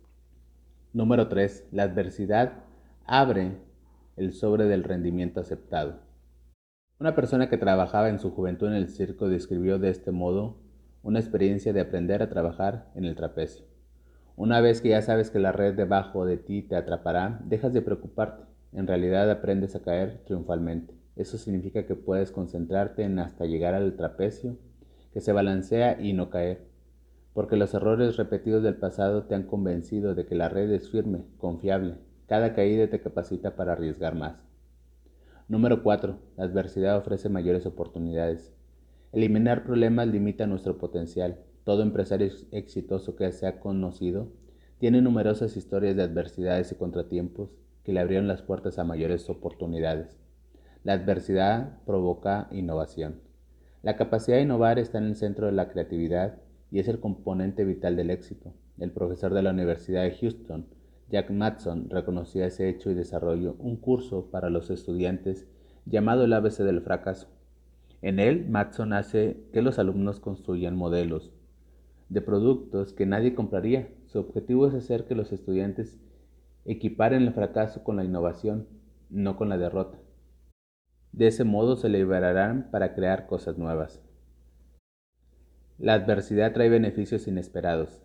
Número 0.92 1.28
3. 1.28 1.68
La 1.72 1.84
adversidad 1.84 2.64
abre 3.06 3.58
el 4.18 4.34
sobre 4.34 4.66
del 4.66 4.86
rendimiento 4.86 5.40
aceptado. 5.40 6.00
Una 7.02 7.16
persona 7.16 7.50
que 7.50 7.58
trabajaba 7.58 8.10
en 8.10 8.20
su 8.20 8.30
juventud 8.30 8.68
en 8.68 8.76
el 8.76 8.88
circo 8.88 9.28
describió 9.28 9.80
de 9.80 9.90
este 9.90 10.12
modo 10.12 10.58
una 11.02 11.20
experiencia 11.20 11.74
de 11.74 11.82
aprender 11.82 12.22
a 12.22 12.30
trabajar 12.30 12.92
en 12.94 13.06
el 13.06 13.16
trapecio. 13.16 13.66
Una 14.36 14.62
vez 14.62 14.82
que 14.82 14.90
ya 14.90 15.02
sabes 15.02 15.32
que 15.32 15.40
la 15.40 15.52
red 15.52 15.74
debajo 15.74 16.28
de 16.28 16.38
ti 16.38 16.62
te 16.62 16.76
atrapará, 16.76 17.42
dejas 17.44 17.74
de 17.74 17.82
preocuparte. 17.82 18.44
En 18.72 18.86
realidad 18.86 19.32
aprendes 19.32 19.76
a 19.76 19.82
caer 19.82 20.22
triunfalmente. 20.28 20.94
Eso 21.16 21.40
significa 21.40 21.88
que 21.88 21.96
puedes 21.96 22.32
concentrarte 22.32 23.02
en 23.02 23.18
hasta 23.18 23.46
llegar 23.46 23.74
al 23.74 23.96
trapecio, 23.96 24.60
que 25.12 25.22
se 25.22 25.34
balancea 25.34 26.00
y 26.00 26.14
no 26.14 26.30
caer. 26.30 26.68
Porque 27.34 27.56
los 27.56 27.74
errores 27.74 28.16
repetidos 28.18 28.62
del 28.62 28.76
pasado 28.76 29.24
te 29.24 29.34
han 29.34 29.48
convencido 29.48 30.14
de 30.14 30.28
que 30.28 30.36
la 30.36 30.50
red 30.50 30.70
es 30.70 30.92
firme, 30.92 31.26
confiable. 31.40 31.96
Cada 32.28 32.54
caída 32.54 32.92
te 32.92 33.02
capacita 33.02 33.56
para 33.56 33.72
arriesgar 33.72 34.14
más. 34.14 34.51
Número 35.52 35.84
4. 35.84 36.18
La 36.38 36.46
adversidad 36.46 36.98
ofrece 36.98 37.28
mayores 37.28 37.66
oportunidades. 37.66 38.54
Eliminar 39.12 39.66
problemas 39.66 40.08
limita 40.08 40.48
nuestro 40.48 40.78
potencial. 40.78 41.42
Todo 41.66 41.84
empresario 41.84 42.32
exitoso 42.52 43.18
que 43.18 43.30
se 43.34 43.46
ha 43.46 43.60
conocido 43.60 44.30
tiene 44.80 45.02
numerosas 45.02 45.58
historias 45.58 45.98
de 45.98 46.04
adversidades 46.04 46.72
y 46.72 46.76
contratiempos 46.76 47.50
que 47.84 47.92
le 47.92 48.00
abrieron 48.00 48.30
las 48.30 48.42
puertas 48.42 48.80
a 48.80 48.86
mayores 48.86 49.30
oportunidades. 49.30 50.16
La 50.86 50.94
adversidad 50.94 51.84
provoca 51.86 52.48
innovación. 52.52 53.20
La 53.84 53.98
capacidad 53.98 54.38
de 54.38 54.44
innovar 54.44 54.80
está 54.80 55.00
en 55.00 55.08
el 55.08 55.18
centro 55.18 55.48
de 55.48 55.52
la 55.52 55.68
creatividad 55.68 56.38
y 56.72 56.80
es 56.80 56.88
el 56.88 57.02
componente 57.02 57.66
vital 57.66 57.98
del 57.98 58.10
éxito. 58.10 58.54
El 58.80 58.92
profesor 58.92 59.34
de 59.34 59.42
la 59.42 59.50
Universidad 59.50 60.04
de 60.04 60.12
Houston, 60.12 60.68
Jack 61.12 61.30
Matson 61.30 61.90
reconocía 61.90 62.46
ese 62.46 62.70
hecho 62.70 62.90
y 62.90 62.94
desarrolló 62.94 63.56
un 63.60 63.76
curso 63.76 64.32
para 64.32 64.50
los 64.50 64.70
estudiantes 64.70 65.46
llamado 65.86 66.24
el 66.24 66.34
ABC 66.34 66.60
del 66.60 66.82
fracaso. 66.82 67.28
En 68.02 68.20
él, 68.20 68.48
Matson 68.50 68.94
hace 68.94 69.44
que 69.52 69.62
los 69.62 69.78
alumnos 69.78 70.20
construyan 70.20 70.76
modelos 70.76 71.32
de 72.10 72.22
productos 72.22 72.94
que 72.94 73.06
nadie 73.06 73.36
compraría. 73.36 73.90
Su 74.08 74.20
objetivo 74.20 74.68
es 74.68 74.74
hacer 74.74 75.06
que 75.06 75.16
los 75.16 75.32
estudiantes 75.32 76.00
equiparen 76.66 77.24
el 77.24 77.34
fracaso 77.34 77.84
con 77.84 77.98
la 77.98 78.04
innovación, 78.04 78.68
no 79.10 79.38
con 79.38 79.50
la 79.50 79.58
derrota. 79.58 80.00
De 81.12 81.28
ese 81.28 81.44
modo 81.44 81.76
se 81.76 81.90
liberarán 81.90 82.70
para 82.72 82.94
crear 82.96 83.28
cosas 83.28 83.58
nuevas. 83.58 84.02
La 85.78 85.94
adversidad 85.94 86.54
trae 86.54 86.70
beneficios 86.70 87.28
inesperados. 87.28 88.02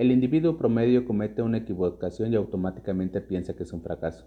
El 0.00 0.12
individuo 0.12 0.56
promedio 0.56 1.04
comete 1.04 1.42
una 1.42 1.58
equivocación 1.58 2.32
y 2.32 2.36
automáticamente 2.36 3.20
piensa 3.20 3.54
que 3.54 3.64
es 3.64 3.72
un 3.74 3.82
fracaso. 3.82 4.24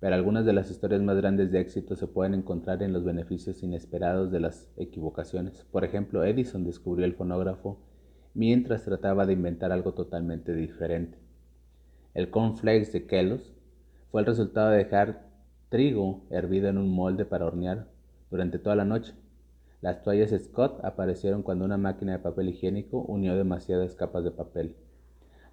Pero 0.00 0.14
algunas 0.14 0.46
de 0.46 0.54
las 0.54 0.70
historias 0.70 1.02
más 1.02 1.18
grandes 1.18 1.52
de 1.52 1.60
éxito 1.60 1.96
se 1.96 2.06
pueden 2.06 2.32
encontrar 2.32 2.82
en 2.82 2.94
los 2.94 3.04
beneficios 3.04 3.62
inesperados 3.62 4.32
de 4.32 4.40
las 4.40 4.72
equivocaciones. 4.78 5.66
Por 5.70 5.84
ejemplo, 5.84 6.24
Edison 6.24 6.64
descubrió 6.64 7.04
el 7.04 7.12
fonógrafo 7.12 7.78
mientras 8.32 8.84
trataba 8.86 9.26
de 9.26 9.34
inventar 9.34 9.70
algo 9.70 9.92
totalmente 9.92 10.54
diferente. 10.54 11.18
El 12.14 12.30
cornflakes 12.30 12.92
de 12.92 13.06
Kellogg's 13.06 13.52
fue 14.10 14.22
el 14.22 14.26
resultado 14.26 14.70
de 14.70 14.78
dejar 14.78 15.28
trigo 15.68 16.22
hervido 16.30 16.70
en 16.70 16.78
un 16.78 16.88
molde 16.88 17.26
para 17.26 17.44
hornear 17.44 17.86
durante 18.30 18.58
toda 18.58 18.76
la 18.76 18.86
noche. 18.86 19.12
Las 19.82 20.02
toallas 20.02 20.30
Scott 20.42 20.82
aparecieron 20.82 21.42
cuando 21.42 21.66
una 21.66 21.76
máquina 21.76 22.12
de 22.12 22.18
papel 22.18 22.48
higiénico 22.48 23.02
unió 23.02 23.36
demasiadas 23.36 23.94
capas 23.94 24.24
de 24.24 24.30
papel. 24.30 24.74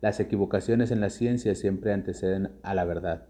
Las 0.02 0.22
equivocaciones 0.22 0.92
en 0.92 1.02
la 1.02 1.10
ciencia 1.10 1.56
siempre 1.56 1.92
anteceden 1.92 2.52
a 2.64 2.74
la 2.74 2.86
verdad. 2.86 3.28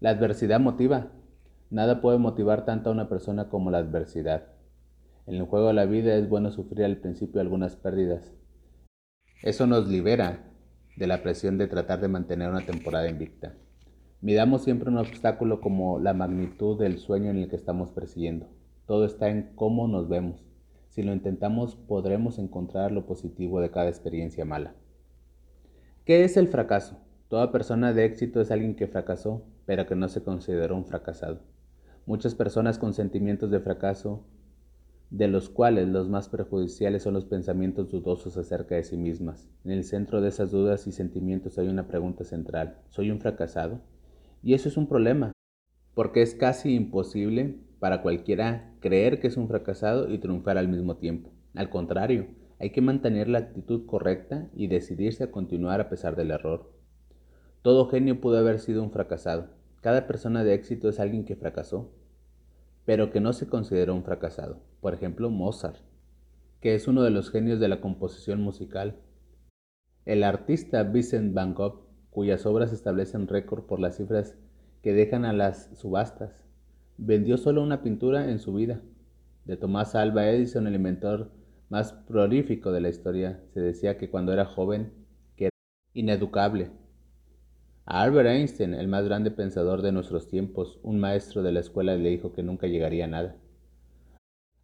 La 0.00 0.10
adversidad 0.10 0.58
motiva. 0.58 1.12
Nada 1.70 2.00
puede 2.00 2.18
motivar 2.18 2.64
tanto 2.64 2.90
a 2.90 2.92
una 2.92 3.08
persona 3.08 3.48
como 3.48 3.70
la 3.70 3.78
adversidad. 3.78 4.48
En 5.24 5.36
el 5.36 5.44
juego 5.44 5.68
de 5.68 5.74
la 5.74 5.84
vida 5.84 6.16
es 6.16 6.28
bueno 6.28 6.50
sufrir 6.50 6.84
al 6.84 6.96
principio 6.96 7.40
algunas 7.40 7.76
pérdidas. 7.76 8.32
Eso 9.42 9.68
nos 9.68 9.86
libera 9.88 10.50
de 10.96 11.06
la 11.06 11.22
presión 11.22 11.58
de 11.58 11.68
tratar 11.68 12.00
de 12.00 12.08
mantener 12.08 12.50
una 12.50 12.66
temporada 12.66 13.08
invicta. 13.08 13.54
Midamos 14.20 14.64
siempre 14.64 14.90
un 14.90 14.98
obstáculo 14.98 15.60
como 15.60 16.00
la 16.00 16.12
magnitud 16.12 16.76
del 16.76 16.98
sueño 16.98 17.30
en 17.30 17.38
el 17.38 17.48
que 17.48 17.56
estamos 17.56 17.92
persiguiendo. 17.92 18.48
Todo 18.86 19.04
está 19.04 19.28
en 19.28 19.52
cómo 19.54 19.86
nos 19.86 20.08
vemos. 20.08 20.44
Si 20.88 21.04
lo 21.04 21.12
intentamos, 21.12 21.76
podremos 21.76 22.40
encontrar 22.40 22.90
lo 22.90 23.06
positivo 23.06 23.60
de 23.60 23.70
cada 23.70 23.88
experiencia 23.88 24.44
mala. 24.44 24.74
¿Qué 26.04 26.24
es 26.24 26.36
el 26.36 26.48
fracaso? 26.48 26.98
Toda 27.28 27.52
persona 27.52 27.92
de 27.92 28.04
éxito 28.04 28.40
es 28.40 28.50
alguien 28.50 28.74
que 28.74 28.88
fracasó, 28.88 29.44
pero 29.66 29.86
que 29.86 29.94
no 29.94 30.08
se 30.08 30.20
consideró 30.20 30.74
un 30.74 30.84
fracasado. 30.84 31.42
Muchas 32.06 32.34
personas 32.34 32.76
con 32.76 32.92
sentimientos 32.92 33.52
de 33.52 33.60
fracaso, 33.60 34.24
de 35.10 35.28
los 35.28 35.48
cuales 35.48 35.86
los 35.86 36.08
más 36.08 36.28
perjudiciales 36.28 37.04
son 37.04 37.14
los 37.14 37.24
pensamientos 37.24 37.92
dudosos 37.92 38.36
acerca 38.36 38.74
de 38.74 38.82
sí 38.82 38.96
mismas. 38.96 39.48
En 39.64 39.70
el 39.70 39.84
centro 39.84 40.20
de 40.20 40.30
esas 40.30 40.50
dudas 40.50 40.88
y 40.88 40.92
sentimientos 40.92 41.56
hay 41.58 41.68
una 41.68 41.86
pregunta 41.86 42.24
central. 42.24 42.78
¿Soy 42.88 43.12
un 43.12 43.20
fracasado? 43.20 43.80
Y 44.42 44.54
eso 44.54 44.68
es 44.68 44.76
un 44.76 44.88
problema, 44.88 45.30
porque 45.94 46.22
es 46.22 46.34
casi 46.34 46.74
imposible 46.74 47.60
para 47.78 48.02
cualquiera 48.02 48.74
creer 48.80 49.20
que 49.20 49.28
es 49.28 49.36
un 49.36 49.46
fracasado 49.46 50.12
y 50.12 50.18
triunfar 50.18 50.58
al 50.58 50.66
mismo 50.66 50.96
tiempo. 50.96 51.30
Al 51.54 51.70
contrario, 51.70 52.26
hay 52.62 52.70
que 52.70 52.80
mantener 52.80 53.28
la 53.28 53.38
actitud 53.38 53.86
correcta 53.86 54.48
y 54.54 54.68
decidirse 54.68 55.24
a 55.24 55.32
continuar 55.32 55.80
a 55.80 55.88
pesar 55.88 56.14
del 56.14 56.30
error. 56.30 56.70
Todo 57.60 57.88
genio 57.88 58.20
pudo 58.20 58.38
haber 58.38 58.60
sido 58.60 58.84
un 58.84 58.92
fracasado. 58.92 59.48
Cada 59.80 60.06
persona 60.06 60.44
de 60.44 60.54
éxito 60.54 60.88
es 60.88 61.00
alguien 61.00 61.24
que 61.24 61.34
fracasó, 61.34 61.90
pero 62.84 63.10
que 63.10 63.20
no 63.20 63.32
se 63.32 63.48
consideró 63.48 63.96
un 63.96 64.04
fracasado. 64.04 64.60
Por 64.80 64.94
ejemplo, 64.94 65.28
Mozart. 65.28 65.80
que 66.60 66.76
es 66.76 66.86
uno 66.86 67.02
de 67.02 67.10
los 67.10 67.32
genios 67.32 67.58
de 67.58 67.66
la 67.66 67.80
composición 67.80 68.40
musical. 68.40 69.00
El 70.04 70.22
artista 70.22 70.84
Vincent 70.84 71.34
Van 71.34 71.54
Gogh, 71.54 71.88
cuyas 72.10 72.46
obras 72.46 72.72
establecen 72.72 73.26
récord 73.26 73.64
por 73.64 73.80
las 73.80 73.96
cifras 73.96 74.36
que 74.82 74.92
dejan 74.92 75.24
a 75.24 75.32
las 75.32 75.68
subastas, 75.74 76.44
vendió 76.96 77.38
solo 77.38 77.60
una 77.60 77.82
pintura 77.82 78.30
en 78.30 78.38
su 78.38 78.54
vida. 78.54 78.82
De 79.46 79.56
Tomás 79.56 79.96
Alba 79.96 80.28
Edison, 80.28 80.68
el 80.68 80.76
inventor 80.76 81.41
más 81.72 81.94
prolífico 81.94 82.70
de 82.70 82.82
la 82.82 82.90
historia, 82.90 83.40
se 83.54 83.60
decía 83.60 83.96
que 83.96 84.10
cuando 84.10 84.34
era 84.34 84.44
joven, 84.44 84.92
era 85.38 85.48
ineducable. 85.94 86.70
A 87.86 88.02
Albert 88.02 88.28
Einstein, 88.28 88.74
el 88.74 88.88
más 88.88 89.06
grande 89.06 89.30
pensador 89.30 89.80
de 89.80 89.90
nuestros 89.90 90.28
tiempos, 90.28 90.78
un 90.82 91.00
maestro 91.00 91.42
de 91.42 91.50
la 91.50 91.60
escuela 91.60 91.96
le 91.96 92.10
dijo 92.10 92.34
que 92.34 92.42
nunca 92.42 92.66
llegaría 92.66 93.06
a 93.06 93.08
nada. 93.08 93.36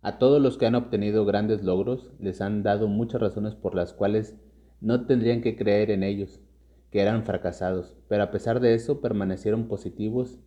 A 0.03 0.19
todos 0.19 0.43
los 0.43 0.59
que 0.59 0.67
han 0.67 0.75
obtenido 0.75 1.25
grandes 1.25 1.65
logros 1.65 2.12
les 2.21 2.43
han 2.43 2.62
dado 2.62 2.88
muchas 2.88 3.23
razones 3.23 3.55
por 3.55 3.75
las 3.75 3.95
cuales 3.95 4.37
no 4.83 5.07
tendrían 5.07 5.41
que 5.41 5.57
creer 5.57 5.91
en 5.91 6.03
ellos, 6.03 6.43
que 6.91 7.00
eran 7.00 7.25
fracasados, 7.25 7.97
pero 8.09 8.23
a 8.25 8.31
pesar 8.31 8.61
de 8.61 8.75
eso 8.75 9.00
permanecieron 9.00 9.67
positivos 9.67 10.41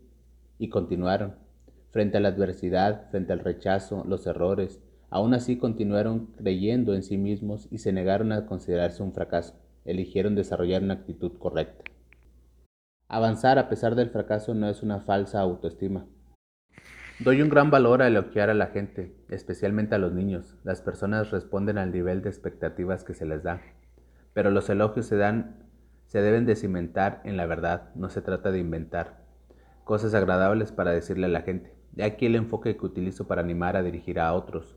y 0.59 0.69
continuaron. 0.69 1.37
Frente 1.89 2.17
a 2.17 2.19
la 2.19 2.29
adversidad, 2.29 3.09
frente 3.09 3.33
al 3.33 3.39
rechazo, 3.39 4.03
los 4.07 4.27
errores, 4.27 4.79
aún 5.11 5.35
así 5.35 5.57
continuaron 5.57 6.33
creyendo 6.37 6.95
en 6.95 7.03
sí 7.03 7.19
mismos 7.19 7.67
y 7.69 7.77
se 7.77 7.93
negaron 7.93 8.31
a 8.31 8.47
considerarse 8.47 9.03
un 9.03 9.13
fracaso. 9.13 9.53
Eligieron 9.85 10.33
desarrollar 10.33 10.81
una 10.81 10.95
actitud 10.95 11.37
correcta. 11.37 11.83
Avanzar 13.07 13.59
a 13.59 13.69
pesar 13.69 13.93
del 13.93 14.09
fracaso 14.09 14.55
no 14.55 14.67
es 14.67 14.81
una 14.81 15.01
falsa 15.01 15.39
autoestima, 15.39 16.07
Doy 17.23 17.39
un 17.43 17.49
gran 17.49 17.69
valor 17.69 18.01
a 18.01 18.07
elogiar 18.07 18.49
a 18.49 18.55
la 18.55 18.65
gente, 18.65 19.15
especialmente 19.29 19.93
a 19.93 19.99
los 19.99 20.11
niños. 20.11 20.57
Las 20.63 20.81
personas 20.81 21.29
responden 21.29 21.77
al 21.77 21.91
nivel 21.91 22.23
de 22.23 22.29
expectativas 22.29 23.03
que 23.03 23.13
se 23.13 23.27
les 23.27 23.43
da. 23.43 23.61
Pero 24.33 24.49
los 24.49 24.71
elogios 24.71 25.05
se 25.05 25.17
dan, 25.17 25.67
se 26.07 26.19
deben 26.23 26.47
de 26.47 26.55
cimentar 26.55 27.21
en 27.23 27.37
la 27.37 27.45
verdad, 27.45 27.93
no 27.93 28.09
se 28.09 28.23
trata 28.23 28.51
de 28.51 28.57
inventar 28.57 29.21
cosas 29.83 30.15
agradables 30.15 30.71
para 30.71 30.93
decirle 30.93 31.27
a 31.27 31.29
la 31.29 31.41
gente. 31.41 31.75
De 31.91 32.05
aquí 32.05 32.25
el 32.25 32.35
enfoque 32.35 32.75
que 32.75 32.87
utilizo 32.87 33.27
para 33.27 33.41
animar 33.41 33.77
a 33.77 33.83
dirigir 33.83 34.19
a 34.19 34.33
otros. 34.33 34.75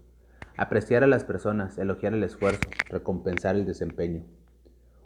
Apreciar 0.56 1.02
a 1.02 1.08
las 1.08 1.25
personas, 1.25 1.78
elogiar 1.78 2.14
el 2.14 2.23
esfuerzo, 2.23 2.70
recompensar 2.88 3.56
el 3.56 3.66
desempeño. 3.66 4.23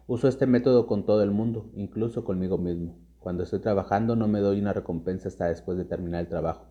Uso 0.07 0.29
este 0.29 0.47
método 0.47 0.87
con 0.87 1.07
todo 1.07 1.23
el 1.23 1.31
mundo, 1.31 1.71
incluso 1.75 2.23
conmigo 2.23 2.59
mismo. 2.59 2.99
Cuando 3.19 3.45
estoy 3.45 3.61
trabajando 3.61 4.15
no 4.15 4.29
me 4.29 4.41
doy 4.41 4.61
una 4.61 4.75
recompensa 4.75 5.29
hasta 5.29 5.47
después 5.47 5.79
de 5.79 5.87
terminar 5.87 6.21
el 6.21 6.29
trabajo. 6.29 6.67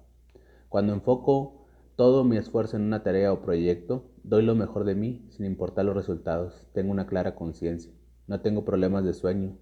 Cuando 0.69 0.93
enfoco 0.93 1.65
todo 1.96 2.24
mi 2.24 2.38
esfuerzo 2.38 2.77
en 2.77 2.84
una 2.84 3.01
tarea 3.01 3.34
o 3.34 3.41
proyecto, 3.41 4.12
doy 4.24 4.43
lo 4.43 4.53
mejor 4.53 4.84
de 4.84 4.93
mí 4.93 5.25
sin 5.31 5.48
importar 5.48 5.84
los 5.86 5.96
resultados. 5.96 6.67
Tengo 6.74 6.91
una 6.91 7.07
clara 7.07 7.34
conciencia. 7.34 7.91
No 8.27 8.41
tengo 8.41 8.63
problemas 8.63 9.03
de 9.03 9.13
sueño. 9.13 9.57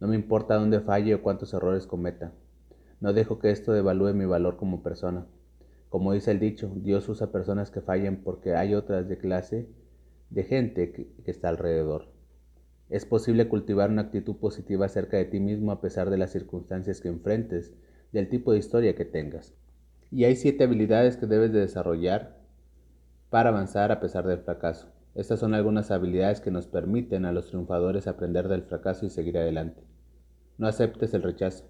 No 0.00 0.08
me 0.08 0.16
importa 0.16 0.56
dónde 0.56 0.80
falle 0.80 1.14
o 1.14 1.22
cuántos 1.22 1.54
errores 1.54 1.86
cometa. 1.86 2.34
No 3.00 3.14
dejo 3.14 3.38
que 3.38 3.52
esto 3.52 3.72
devalúe 3.72 4.12
mi 4.12 4.26
valor 4.26 4.58
como 4.58 4.82
persona. 4.82 5.24
Como 5.90 6.14
dice 6.14 6.30
el 6.30 6.40
dicho, 6.40 6.72
Dios 6.76 7.08
usa 7.08 7.32
personas 7.32 7.70
que 7.70 7.82
fallen 7.82 8.22
porque 8.22 8.54
hay 8.54 8.74
otras 8.74 9.08
de 9.08 9.18
clase 9.18 9.68
de 10.30 10.44
gente 10.44 10.92
que, 10.92 11.12
que 11.24 11.30
está 11.30 11.50
alrededor. 11.50 12.06
Es 12.88 13.04
posible 13.04 13.48
cultivar 13.48 13.90
una 13.90 14.02
actitud 14.02 14.36
positiva 14.36 14.86
acerca 14.86 15.16
de 15.16 15.26
ti 15.26 15.40
mismo 15.40 15.72
a 15.72 15.80
pesar 15.80 16.08
de 16.08 16.16
las 16.16 16.30
circunstancias 16.30 17.00
que 17.00 17.08
enfrentes, 17.08 17.72
del 18.12 18.28
tipo 18.28 18.52
de 18.52 18.58
historia 18.58 18.94
que 18.94 19.04
tengas. 19.04 19.54
Y 20.10 20.24
hay 20.24 20.36
siete 20.36 20.64
habilidades 20.64 21.16
que 21.16 21.26
debes 21.26 21.52
de 21.52 21.60
desarrollar 21.60 22.40
para 23.28 23.50
avanzar 23.50 23.92
a 23.92 24.00
pesar 24.00 24.26
del 24.26 24.40
fracaso. 24.40 24.92
Estas 25.14 25.38
son 25.40 25.54
algunas 25.54 25.90
habilidades 25.90 26.40
que 26.40 26.50
nos 26.50 26.66
permiten 26.66 27.24
a 27.24 27.32
los 27.32 27.48
triunfadores 27.48 28.06
aprender 28.06 28.48
del 28.48 28.62
fracaso 28.62 29.06
y 29.06 29.10
seguir 29.10 29.38
adelante. 29.38 29.82
No 30.58 30.66
aceptes 30.66 31.14
el 31.14 31.22
rechazo. 31.22 31.69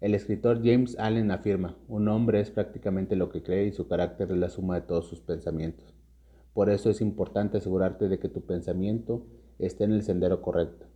El 0.00 0.14
escritor 0.14 0.62
James 0.64 0.98
Allen 0.98 1.30
afirma, 1.30 1.76
un 1.86 2.08
hombre 2.08 2.40
es 2.40 2.50
prácticamente 2.50 3.16
lo 3.16 3.28
que 3.28 3.42
cree 3.42 3.66
y 3.66 3.72
su 3.72 3.86
carácter 3.86 4.30
es 4.30 4.38
la 4.38 4.48
suma 4.48 4.76
de 4.76 4.86
todos 4.86 5.06
sus 5.06 5.20
pensamientos. 5.20 5.94
Por 6.54 6.70
eso 6.70 6.88
es 6.88 7.02
importante 7.02 7.58
asegurarte 7.58 8.08
de 8.08 8.18
que 8.18 8.30
tu 8.30 8.40
pensamiento 8.40 9.26
esté 9.58 9.84
en 9.84 9.92
el 9.92 10.02
sendero 10.02 10.40
correcto. 10.40 10.86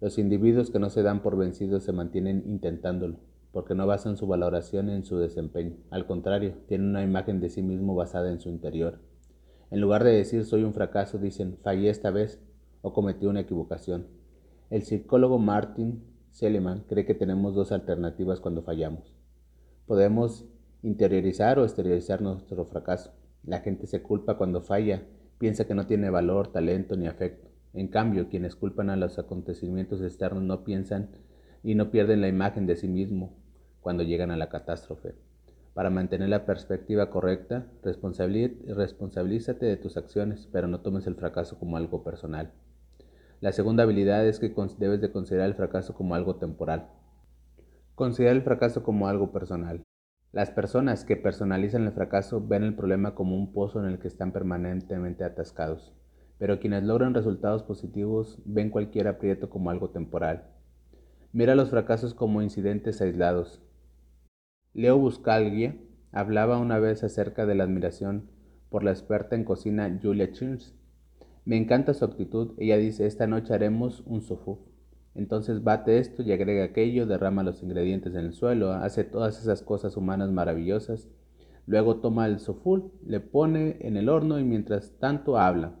Los 0.00 0.18
individuos 0.18 0.70
que 0.70 0.78
no 0.78 0.90
se 0.90 1.02
dan 1.02 1.22
por 1.22 1.38
vencidos 1.38 1.84
se 1.84 1.92
mantienen 1.92 2.42
intentándolo 2.46 3.16
porque 3.52 3.74
no 3.74 3.86
basan 3.86 4.16
su 4.16 4.26
valoración 4.26 4.90
en 4.90 5.04
su 5.04 5.18
desempeño. 5.18 5.76
Al 5.90 6.06
contrario, 6.06 6.54
tienen 6.66 6.88
una 6.88 7.02
imagen 7.02 7.40
de 7.40 7.50
sí 7.50 7.62
mismo 7.62 7.94
basada 7.94 8.30
en 8.30 8.40
su 8.40 8.48
interior. 8.48 8.98
En 9.70 9.80
lugar 9.80 10.04
de 10.04 10.12
decir 10.12 10.44
soy 10.44 10.64
un 10.64 10.74
fracaso, 10.74 11.18
dicen 11.18 11.56
fallé 11.62 11.88
esta 11.88 12.10
vez 12.10 12.38
o 12.82 12.92
cometí 12.92 13.26
una 13.26 13.40
equivocación. 13.40 14.08
El 14.70 14.82
psicólogo 14.82 15.38
Martin 15.38 16.02
Seleman 16.32 16.84
cree 16.88 17.04
que 17.04 17.14
tenemos 17.14 17.54
dos 17.54 17.72
alternativas 17.72 18.40
cuando 18.40 18.62
fallamos. 18.62 19.14
Podemos 19.86 20.46
interiorizar 20.82 21.58
o 21.58 21.64
exteriorizar 21.64 22.22
nuestro 22.22 22.64
fracaso. 22.64 23.12
La 23.44 23.60
gente 23.60 23.86
se 23.86 24.02
culpa 24.02 24.38
cuando 24.38 24.62
falla, 24.62 25.02
piensa 25.38 25.66
que 25.66 25.74
no 25.74 25.86
tiene 25.86 26.08
valor, 26.08 26.48
talento 26.48 26.96
ni 26.96 27.06
afecto. 27.06 27.48
En 27.74 27.88
cambio, 27.88 28.30
quienes 28.30 28.56
culpan 28.56 28.88
a 28.88 28.96
los 28.96 29.18
acontecimientos 29.18 30.00
externos 30.00 30.42
no 30.42 30.64
piensan 30.64 31.10
y 31.62 31.74
no 31.74 31.90
pierden 31.90 32.22
la 32.22 32.28
imagen 32.28 32.66
de 32.66 32.76
sí 32.76 32.88
mismo 32.88 33.34
cuando 33.82 34.02
llegan 34.02 34.30
a 34.30 34.36
la 34.38 34.48
catástrofe. 34.48 35.14
Para 35.74 35.90
mantener 35.90 36.30
la 36.30 36.46
perspectiva 36.46 37.10
correcta, 37.10 37.66
responsabilízate 37.82 39.66
de 39.66 39.76
tus 39.76 39.98
acciones, 39.98 40.48
pero 40.50 40.66
no 40.66 40.80
tomes 40.80 41.06
el 41.06 41.14
fracaso 41.14 41.58
como 41.58 41.76
algo 41.76 42.02
personal. 42.02 42.52
La 43.42 43.50
segunda 43.50 43.82
habilidad 43.82 44.24
es 44.24 44.38
que 44.38 44.54
debes 44.78 45.00
de 45.00 45.10
considerar 45.10 45.48
el 45.48 45.56
fracaso 45.56 45.94
como 45.94 46.14
algo 46.14 46.36
temporal. 46.36 46.90
Considera 47.96 48.30
el 48.30 48.42
fracaso 48.42 48.84
como 48.84 49.08
algo 49.08 49.32
personal. 49.32 49.82
Las 50.30 50.52
personas 50.52 51.04
que 51.04 51.16
personalizan 51.16 51.82
el 51.82 51.90
fracaso 51.90 52.40
ven 52.40 52.62
el 52.62 52.76
problema 52.76 53.16
como 53.16 53.34
un 53.34 53.52
pozo 53.52 53.80
en 53.80 53.86
el 53.86 53.98
que 53.98 54.06
están 54.06 54.30
permanentemente 54.30 55.24
atascados, 55.24 55.92
pero 56.38 56.60
quienes 56.60 56.84
logran 56.84 57.14
resultados 57.14 57.64
positivos 57.64 58.38
ven 58.44 58.70
cualquier 58.70 59.08
aprieto 59.08 59.50
como 59.50 59.70
algo 59.70 59.90
temporal. 59.90 60.44
Mira 61.32 61.56
los 61.56 61.70
fracasos 61.70 62.14
como 62.14 62.42
incidentes 62.42 63.02
aislados, 63.02 63.60
Leo 64.72 64.96
Buscaglia 64.98 65.74
hablaba 66.12 66.58
una 66.58 66.78
vez 66.78 67.02
acerca 67.02 67.44
de 67.44 67.56
la 67.56 67.64
admiración 67.64 68.30
por 68.70 68.84
la 68.84 68.92
experta 68.92 69.34
en 69.34 69.42
cocina 69.42 69.98
Julia 70.00 70.30
Chills. 70.30 70.76
Me 71.44 71.56
encanta 71.56 71.94
su 71.94 72.04
actitud. 72.04 72.52
Ella 72.58 72.76
dice, 72.76 73.06
esta 73.06 73.26
noche 73.26 73.54
haremos 73.54 74.02
un 74.06 74.22
sofú. 74.22 74.58
Entonces 75.14 75.62
bate 75.62 75.98
esto 75.98 76.22
y 76.22 76.32
agrega 76.32 76.64
aquello, 76.64 77.06
derrama 77.06 77.42
los 77.42 77.62
ingredientes 77.62 78.14
en 78.14 78.20
el 78.20 78.32
suelo, 78.32 78.72
hace 78.72 79.04
todas 79.04 79.40
esas 79.40 79.62
cosas 79.62 79.96
humanas 79.96 80.30
maravillosas. 80.30 81.08
Luego 81.66 81.96
toma 81.96 82.26
el 82.26 82.38
sofú, 82.38 82.92
le 83.04 83.20
pone 83.20 83.76
en 83.80 83.96
el 83.96 84.08
horno 84.08 84.38
y 84.38 84.44
mientras 84.44 84.98
tanto 84.98 85.38
habla. 85.38 85.74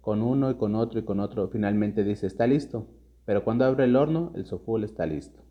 Con 0.00 0.22
uno 0.22 0.50
y 0.50 0.54
con 0.54 0.74
otro 0.74 1.00
y 1.00 1.04
con 1.04 1.20
otro. 1.20 1.48
Finalmente 1.48 2.04
dice, 2.04 2.26
está 2.26 2.46
listo. 2.46 2.86
Pero 3.24 3.44
cuando 3.44 3.64
abre 3.64 3.84
el 3.84 3.96
horno, 3.96 4.32
el 4.34 4.46
sofú 4.46 4.78
está 4.78 5.06
listo. 5.06 5.42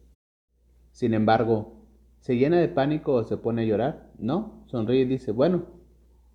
Sin 0.92 1.14
embargo, 1.14 1.78
¿Se 2.28 2.36
llena 2.36 2.58
de 2.58 2.68
pánico 2.68 3.14
o 3.14 3.24
se 3.24 3.38
pone 3.38 3.62
a 3.62 3.66
llorar? 3.66 4.12
No, 4.18 4.64
sonríe 4.66 5.02
y 5.02 5.06
dice, 5.06 5.32
bueno, 5.32 5.66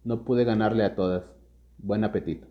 no 0.05 0.25
pude 0.25 0.45
ganarle 0.45 0.85
a 0.85 0.95
todas. 0.95 1.25
Buen 1.79 2.05
apetito. 2.05 2.47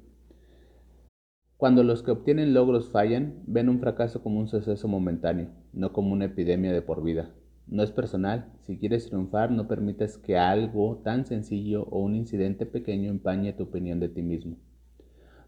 Cuando 1.61 1.83
los 1.83 2.01
que 2.01 2.09
obtienen 2.09 2.55
logros 2.55 2.89
fallan, 2.89 3.43
ven 3.45 3.69
un 3.69 3.79
fracaso 3.79 4.23
como 4.23 4.39
un 4.39 4.47
suceso 4.47 4.87
momentáneo, 4.87 5.49
no 5.73 5.93
como 5.93 6.11
una 6.11 6.25
epidemia 6.25 6.73
de 6.73 6.81
por 6.81 7.03
vida. 7.03 7.35
No 7.67 7.83
es 7.83 7.91
personal. 7.91 8.51
Si 8.61 8.79
quieres 8.79 9.05
triunfar, 9.05 9.51
no 9.51 9.67
permitas 9.67 10.17
que 10.17 10.39
algo 10.39 11.03
tan 11.03 11.27
sencillo 11.27 11.83
o 11.91 11.99
un 11.99 12.15
incidente 12.15 12.65
pequeño 12.65 13.11
empañe 13.11 13.53
tu 13.53 13.65
opinión 13.65 13.99
de 13.99 14.09
ti 14.09 14.23
mismo. 14.23 14.57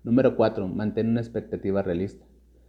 Número 0.03 0.35
4. 0.35 0.67
Mantén 0.67 1.09
una 1.09 1.19
expectativa 1.19 1.81
realista. 1.81 2.27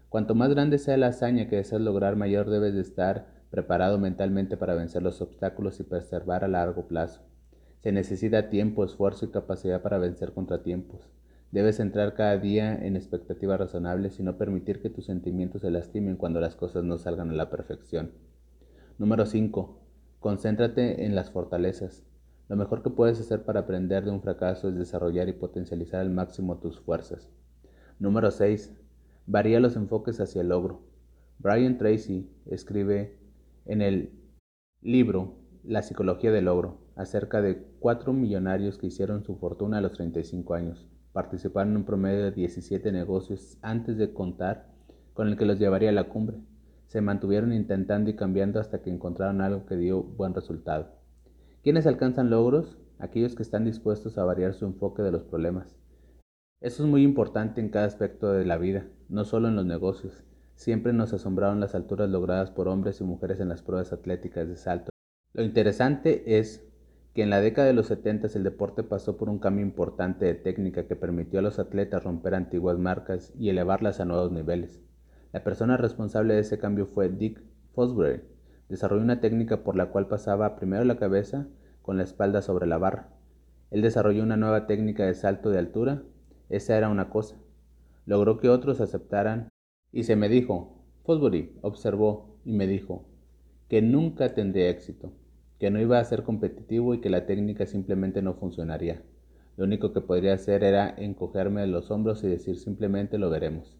Cuanto 0.08 0.34
más 0.34 0.48
grande 0.48 0.78
sea 0.78 0.96
la 0.96 1.08
hazaña 1.08 1.46
que 1.46 1.56
deseas 1.56 1.82
lograr, 1.82 2.16
mayor 2.16 2.48
debes 2.48 2.72
de 2.72 2.80
estar 2.80 3.26
preparado 3.50 3.98
mentalmente 3.98 4.56
para 4.56 4.74
vencer 4.74 5.02
los 5.02 5.20
obstáculos 5.20 5.78
y 5.80 5.82
preservar 5.82 6.44
a 6.44 6.48
largo 6.48 6.88
plazo. 6.88 7.20
Se 7.82 7.92
necesita 7.92 8.48
tiempo, 8.48 8.86
esfuerzo 8.86 9.26
y 9.26 9.32
capacidad 9.32 9.82
para 9.82 9.98
vencer 9.98 10.32
contratiempos. 10.32 11.10
Debes 11.54 11.78
entrar 11.78 12.14
cada 12.14 12.36
día 12.36 12.74
en 12.74 12.96
expectativas 12.96 13.60
razonables 13.60 14.18
y 14.18 14.24
no 14.24 14.36
permitir 14.36 14.82
que 14.82 14.90
tus 14.90 15.04
sentimientos 15.04 15.62
se 15.62 15.70
lastimen 15.70 16.16
cuando 16.16 16.40
las 16.40 16.56
cosas 16.56 16.82
no 16.82 16.98
salgan 16.98 17.30
a 17.30 17.34
la 17.34 17.48
perfección. 17.48 18.10
Número 18.98 19.24
5. 19.24 19.78
Concéntrate 20.18 21.04
en 21.04 21.14
las 21.14 21.30
fortalezas. 21.30 22.02
Lo 22.48 22.56
mejor 22.56 22.82
que 22.82 22.90
puedes 22.90 23.20
hacer 23.20 23.44
para 23.44 23.60
aprender 23.60 24.04
de 24.04 24.10
un 24.10 24.20
fracaso 24.20 24.68
es 24.68 24.74
desarrollar 24.74 25.28
y 25.28 25.32
potencializar 25.34 26.00
al 26.00 26.10
máximo 26.10 26.58
tus 26.58 26.80
fuerzas. 26.80 27.30
Número 28.00 28.32
6. 28.32 28.74
Varía 29.28 29.60
los 29.60 29.76
enfoques 29.76 30.18
hacia 30.18 30.40
el 30.40 30.48
logro. 30.48 30.82
Brian 31.38 31.78
Tracy 31.78 32.28
escribe 32.46 33.16
en 33.64 33.80
el 33.80 34.10
libro 34.82 35.36
La 35.62 35.82
psicología 35.82 36.32
del 36.32 36.46
logro, 36.46 36.80
acerca 36.96 37.40
de 37.40 37.64
cuatro 37.78 38.12
millonarios 38.12 38.76
que 38.76 38.88
hicieron 38.88 39.22
su 39.22 39.36
fortuna 39.36 39.78
a 39.78 39.82
los 39.82 39.92
35 39.92 40.54
años. 40.54 40.88
Participaron 41.14 41.70
en 41.70 41.76
un 41.78 41.84
promedio 41.84 42.24
de 42.24 42.32
17 42.32 42.90
negocios 42.90 43.56
antes 43.62 43.96
de 43.96 44.12
contar 44.12 44.66
con 45.14 45.28
el 45.28 45.38
que 45.38 45.46
los 45.46 45.60
llevaría 45.60 45.90
a 45.90 45.92
la 45.92 46.08
cumbre. 46.08 46.38
Se 46.88 47.00
mantuvieron 47.00 47.52
intentando 47.52 48.10
y 48.10 48.16
cambiando 48.16 48.58
hasta 48.58 48.82
que 48.82 48.90
encontraron 48.90 49.40
algo 49.40 49.64
que 49.64 49.76
dio 49.76 50.02
buen 50.02 50.34
resultado. 50.34 50.88
¿Quiénes 51.62 51.86
alcanzan 51.86 52.30
logros? 52.30 52.76
Aquellos 52.98 53.36
que 53.36 53.44
están 53.44 53.64
dispuestos 53.64 54.18
a 54.18 54.24
variar 54.24 54.54
su 54.54 54.66
enfoque 54.66 55.02
de 55.02 55.12
los 55.12 55.22
problemas. 55.22 55.76
Eso 56.60 56.82
es 56.82 56.90
muy 56.90 57.04
importante 57.04 57.60
en 57.60 57.68
cada 57.68 57.86
aspecto 57.86 58.32
de 58.32 58.44
la 58.44 58.58
vida, 58.58 58.86
no 59.08 59.24
solo 59.24 59.46
en 59.46 59.54
los 59.54 59.66
negocios. 59.66 60.24
Siempre 60.56 60.92
nos 60.92 61.12
asombraron 61.12 61.60
las 61.60 61.76
alturas 61.76 62.10
logradas 62.10 62.50
por 62.50 62.66
hombres 62.66 63.00
y 63.00 63.04
mujeres 63.04 63.38
en 63.38 63.48
las 63.48 63.62
pruebas 63.62 63.92
atléticas 63.92 64.48
de 64.48 64.56
salto. 64.56 64.90
Lo 65.32 65.44
interesante 65.44 66.38
es 66.38 66.66
que 67.14 67.22
en 67.22 67.30
la 67.30 67.40
década 67.40 67.68
de 67.68 67.74
los 67.74 67.86
70 67.86 68.26
el 68.34 68.42
deporte 68.42 68.82
pasó 68.82 69.16
por 69.16 69.28
un 69.30 69.38
cambio 69.38 69.64
importante 69.64 70.24
de 70.24 70.34
técnica 70.34 70.88
que 70.88 70.96
permitió 70.96 71.38
a 71.38 71.42
los 71.42 71.60
atletas 71.60 72.02
romper 72.02 72.34
antiguas 72.34 72.76
marcas 72.76 73.32
y 73.38 73.50
elevarlas 73.50 74.00
a 74.00 74.04
nuevos 74.04 74.32
niveles. 74.32 74.82
La 75.32 75.44
persona 75.44 75.76
responsable 75.76 76.34
de 76.34 76.40
ese 76.40 76.58
cambio 76.58 76.86
fue 76.86 77.08
Dick 77.08 77.40
Fosbury. 77.72 78.22
Desarrolló 78.68 79.02
una 79.02 79.20
técnica 79.20 79.62
por 79.62 79.76
la 79.76 79.90
cual 79.90 80.08
pasaba 80.08 80.56
primero 80.56 80.82
la 80.84 80.96
cabeza 80.96 81.46
con 81.82 81.98
la 81.98 82.02
espalda 82.02 82.42
sobre 82.42 82.66
la 82.66 82.78
barra. 82.78 83.10
Él 83.70 83.82
desarrolló 83.82 84.24
una 84.24 84.36
nueva 84.36 84.66
técnica 84.66 85.04
de 85.04 85.14
salto 85.14 85.50
de 85.50 85.58
altura. 85.58 86.02
Esa 86.48 86.76
era 86.76 86.88
una 86.88 87.10
cosa. 87.10 87.36
Logró 88.06 88.38
que 88.38 88.48
otros 88.48 88.80
aceptaran 88.80 89.50
y 89.92 90.02
se 90.02 90.16
me 90.16 90.28
dijo, 90.28 90.84
Fosbury 91.04 91.56
observó 91.62 92.40
y 92.44 92.52
me 92.54 92.66
dijo 92.66 93.06
que 93.68 93.82
nunca 93.82 94.34
tendría 94.34 94.68
éxito 94.68 95.12
que 95.64 95.70
no 95.70 95.80
iba 95.80 95.98
a 95.98 96.04
ser 96.04 96.24
competitivo 96.24 96.92
y 96.92 97.00
que 97.00 97.08
la 97.08 97.24
técnica 97.24 97.64
simplemente 97.64 98.20
no 98.20 98.34
funcionaría. 98.34 99.02
Lo 99.56 99.64
único 99.64 99.94
que 99.94 100.02
podría 100.02 100.34
hacer 100.34 100.62
era 100.62 100.94
encogerme 100.94 101.62
de 101.62 101.68
los 101.68 101.90
hombros 101.90 102.22
y 102.22 102.26
decir 102.28 102.58
simplemente 102.58 103.16
lo 103.16 103.30
veremos. 103.30 103.78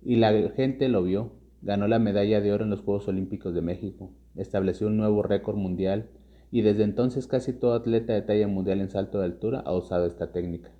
Y 0.00 0.16
la 0.16 0.32
gente 0.52 0.88
lo 0.88 1.02
vio, 1.02 1.32
ganó 1.60 1.86
la 1.86 1.98
medalla 1.98 2.40
de 2.40 2.50
oro 2.50 2.64
en 2.64 2.70
los 2.70 2.80
Juegos 2.80 3.08
Olímpicos 3.08 3.52
de 3.52 3.60
México, 3.60 4.10
estableció 4.36 4.86
un 4.86 4.96
nuevo 4.96 5.22
récord 5.22 5.58
mundial 5.58 6.08
y 6.50 6.62
desde 6.62 6.84
entonces 6.84 7.26
casi 7.26 7.52
todo 7.52 7.74
atleta 7.74 8.14
de 8.14 8.22
talla 8.22 8.48
mundial 8.48 8.80
en 8.80 8.88
salto 8.88 9.18
de 9.18 9.26
altura 9.26 9.60
ha 9.66 9.74
usado 9.74 10.06
esta 10.06 10.32
técnica. 10.32 10.70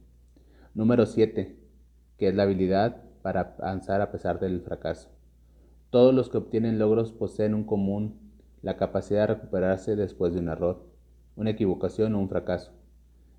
Número 0.73 1.05
7, 1.05 1.59
que 2.17 2.29
es 2.29 2.35
la 2.35 2.45
habilidad 2.45 3.03
para 3.21 3.55
avanzar 3.59 4.01
a 4.01 4.11
pesar 4.11 4.41
del 4.41 4.63
fracaso. 4.63 5.11
Todos 5.91 6.15
los 6.15 6.31
que 6.31 6.39
obtienen 6.39 6.79
logros 6.79 7.13
poseen 7.13 7.53
un 7.53 7.65
común 7.65 8.26
la 8.63 8.77
capacidad 8.77 9.21
de 9.29 9.35
recuperarse 9.35 9.97
después 9.97 10.33
de 10.33 10.41
un 10.41 10.49
error, 10.49 10.87
una 11.37 11.51
equivocación 11.51 12.15
o 12.15 12.19
un 12.19 12.29
fracaso. 12.29 12.73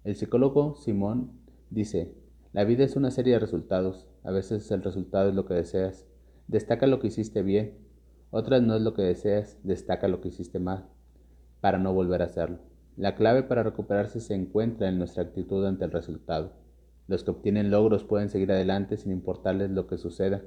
El 0.04 0.16
psicólogo 0.16 0.76
Simón 0.76 1.32
dice, 1.70 2.16
la 2.54 2.64
vida 2.64 2.84
es 2.84 2.96
una 2.96 3.12
serie 3.12 3.34
de 3.34 3.40
resultados, 3.40 4.08
a 4.24 4.32
veces 4.32 4.70
el 4.72 4.84
resultado 4.84 5.30
es 5.30 5.36
lo 5.36 5.46
que 5.46 5.54
deseas, 5.54 6.08
destaca 6.48 6.88
lo 6.88 7.00
que 7.00 7.08
hiciste 7.08 7.44
bien, 7.44 7.78
otras 8.30 8.62
no 8.62 8.76
es 8.76 8.82
lo 8.82 8.94
que 8.94 9.02
deseas, 9.02 9.58
destaca 9.64 10.08
lo 10.08 10.22
que 10.22 10.30
hiciste 10.30 10.60
mal, 10.60 10.88
para 11.62 11.78
no 11.78 11.94
volver 11.94 12.22
a 12.22 12.26
hacerlo. 12.26 12.60
La 12.96 13.16
clave 13.16 13.44
para 13.44 13.64
recuperarse 13.64 14.20
se 14.20 14.34
encuentra 14.34 14.90
en 14.90 14.98
nuestra 14.98 15.24
actitud 15.24 15.66
ante 15.66 15.86
el 15.86 15.92
resultado. 15.92 16.54
Los 17.08 17.24
que 17.24 17.32
obtienen 17.32 17.70
logros 17.70 18.04
pueden 18.04 18.30
seguir 18.30 18.52
adelante 18.52 18.98
sin 18.98 19.12
importarles 19.12 19.70
lo 19.72 19.88
que 19.88 19.98
suceda, 19.98 20.42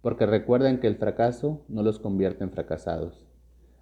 porque 0.00 0.24
recuerdan 0.24 0.80
que 0.80 0.86
el 0.86 0.96
fracaso 0.96 1.64
no 1.68 1.82
los 1.82 1.98
convierte 1.98 2.44
en 2.44 2.52
fracasados, 2.52 3.27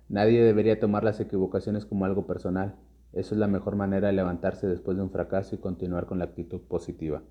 Nadie 0.09 0.43
debería 0.43 0.79
tomar 0.79 1.03
las 1.03 1.21
equivocaciones 1.21 1.85
como 1.85 2.05
algo 2.05 2.27
personal. 2.27 2.77
Eso 3.13 3.35
es 3.35 3.39
la 3.39 3.49
mejor 3.49 3.77
manera 3.77 4.09
de 4.09 4.13
levantarse 4.13 4.67
después 4.67 4.97
de 4.97 5.03
un 5.03 5.11
fracaso 5.11 5.55
y 5.55 5.59
continuar 5.59 6.07
con 6.07 6.19
la 6.19 6.27
actitud 6.27 6.61
positiva. 6.61 7.23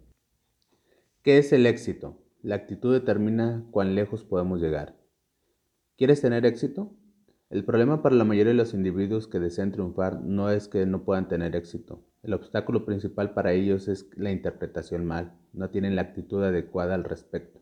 ¿Qué 1.21 1.37
es 1.37 1.53
el 1.53 1.65
éxito? 1.65 2.21
La 2.41 2.55
actitud 2.55 2.93
determina 2.93 3.65
cuán 3.71 3.95
lejos 3.95 4.23
podemos 4.23 4.61
llegar. 4.61 4.95
¿Quieres 5.97 6.21
tener 6.21 6.45
éxito? 6.45 6.93
El 7.49 7.63
problema 7.63 8.01
para 8.01 8.15
la 8.15 8.25
mayoría 8.25 8.51
de 8.51 8.57
los 8.57 8.73
individuos 8.73 9.27
que 9.27 9.39
desean 9.39 9.71
triunfar 9.71 10.21
no 10.21 10.49
es 10.49 10.67
que 10.67 10.85
no 10.85 11.03
puedan 11.05 11.27
tener 11.27 11.55
éxito. 11.55 12.03
El 12.21 12.33
obstáculo 12.33 12.85
principal 12.85 13.33
para 13.33 13.53
ellos 13.53 13.87
es 13.87 14.09
la 14.17 14.31
interpretación 14.31 15.05
mal. 15.05 15.37
No 15.53 15.69
tienen 15.69 15.95
la 15.95 16.01
actitud 16.01 16.43
adecuada 16.43 16.95
al 16.95 17.03
respecto. 17.03 17.61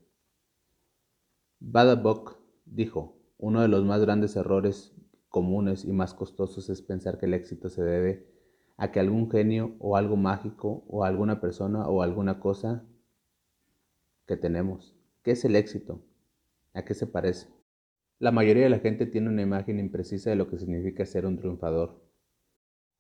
Badabock 1.60 2.40
dijo, 2.66 3.20
uno 3.38 3.62
de 3.62 3.68
los 3.68 3.84
más 3.84 4.02
grandes 4.02 4.36
errores 4.36 4.93
comunes 5.34 5.84
y 5.84 5.92
más 5.92 6.14
costosos 6.14 6.70
es 6.70 6.84
pensar 6.84 7.18
que 7.18 7.26
el 7.26 7.34
éxito 7.34 7.68
se 7.68 7.84
debe 7.84 8.28
a 8.78 8.92
que 8.92 9.00
algún 9.00 9.32
genio 9.32 9.76
o 9.80 9.98
algo 9.98 10.16
mágico 10.16 10.86
o 10.88 11.06
alguna 11.06 11.42
persona 11.42 11.88
o 11.88 12.04
alguna 12.04 12.40
cosa 12.40 12.86
que 14.28 14.38
tenemos. 14.38 14.96
¿Qué 15.24 15.32
es 15.32 15.44
el 15.44 15.56
éxito? 15.56 16.04
¿A 16.76 16.86
qué 16.86 16.94
se 16.94 17.08
parece? 17.08 17.48
La 18.20 18.32
mayoría 18.32 18.66
de 18.66 18.70
la 18.70 18.78
gente 18.78 19.08
tiene 19.08 19.30
una 19.30 19.42
imagen 19.42 19.80
imprecisa 19.80 20.30
de 20.30 20.36
lo 20.36 20.48
que 20.48 20.60
significa 20.60 21.04
ser 21.04 21.26
un 21.26 21.40
triunfador, 21.40 22.00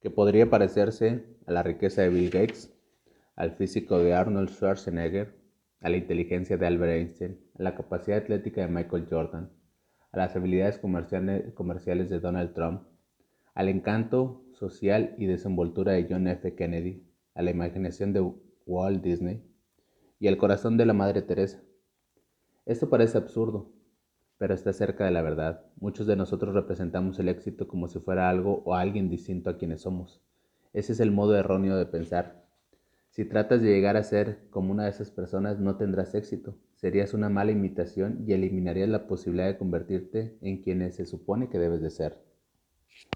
que 0.01 0.09
podría 0.09 0.49
parecerse 0.49 1.37
a 1.45 1.51
la 1.51 1.61
riqueza 1.61 2.01
de 2.01 2.09
Bill 2.09 2.31
Gates, 2.31 2.73
al 3.35 3.51
físico 3.51 3.99
de 3.99 4.15
Arnold 4.15 4.49
Schwarzenegger, 4.49 5.37
a 5.81 5.89
la 5.89 5.97
inteligencia 5.97 6.57
de 6.57 6.65
Albert 6.65 6.93
Einstein, 6.93 7.39
a 7.59 7.61
la 7.61 7.75
capacidad 7.75 8.17
atlética 8.17 8.61
de 8.61 8.69
Michael 8.69 9.05
Jordan, 9.07 9.51
a 10.13 10.17
las 10.19 10.35
habilidades 10.35 10.77
comerciales 10.77 12.09
de 12.09 12.19
Donald 12.19 12.53
Trump, 12.53 12.83
al 13.55 13.67
encanto 13.67 14.45
social 14.53 15.15
y 15.17 15.25
desenvoltura 15.25 15.93
de 15.93 16.05
John 16.07 16.27
F. 16.27 16.53
Kennedy, 16.53 17.03
a 17.33 17.41
la 17.41 17.49
imaginación 17.49 18.13
de 18.13 18.31
Walt 18.67 19.03
Disney 19.03 19.43
y 20.19 20.27
al 20.27 20.37
corazón 20.37 20.77
de 20.77 20.85
la 20.85 20.93
Madre 20.93 21.23
Teresa. 21.23 21.61
Esto 22.67 22.89
parece 22.89 23.17
absurdo, 23.17 23.71
pero 24.37 24.53
está 24.53 24.71
cerca 24.71 25.03
de 25.05 25.11
la 25.11 25.23
verdad. 25.23 25.65
Muchos 25.77 26.05
de 26.05 26.15
nosotros 26.15 26.53
representamos 26.53 27.17
el 27.17 27.27
éxito 27.27 27.67
como 27.67 27.87
si 27.87 27.99
fuera 27.99 28.29
algo 28.29 28.61
o 28.65 28.75
alguien 28.75 29.09
distinto 29.09 29.49
a 29.49 29.57
quienes 29.57 29.81
somos. 29.81 30.21
Ese 30.73 30.93
es 30.93 30.99
el 30.99 31.11
modo 31.11 31.35
erróneo 31.35 31.75
de 31.75 31.87
pensar. 31.87 32.45
Si 33.09 33.25
tratas 33.25 33.63
de 33.63 33.69
llegar 33.69 33.97
a 33.97 34.03
ser 34.03 34.47
como 34.51 34.71
una 34.71 34.83
de 34.83 34.91
esas 34.91 35.09
personas, 35.09 35.59
no 35.59 35.75
tendrás 35.75 36.13
éxito. 36.13 36.55
Serías 36.83 37.13
una 37.13 37.29
mala 37.29 37.53
imitación 37.53 38.25
y 38.27 38.33
eliminarías 38.33 38.89
la 38.89 39.07
posibilidad 39.07 39.47
de 39.47 39.57
convertirte 39.57 40.35
en 40.41 40.61
quien 40.61 40.91
se 40.91 41.05
supone 41.05 41.47
que 41.47 41.57
debes 41.57 41.81
de 41.81 41.89
ser. 41.89 42.17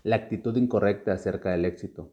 La 0.04 0.16
actitud 0.16 0.56
incorrecta 0.56 1.12
acerca 1.12 1.52
del 1.52 1.66
éxito. 1.66 2.10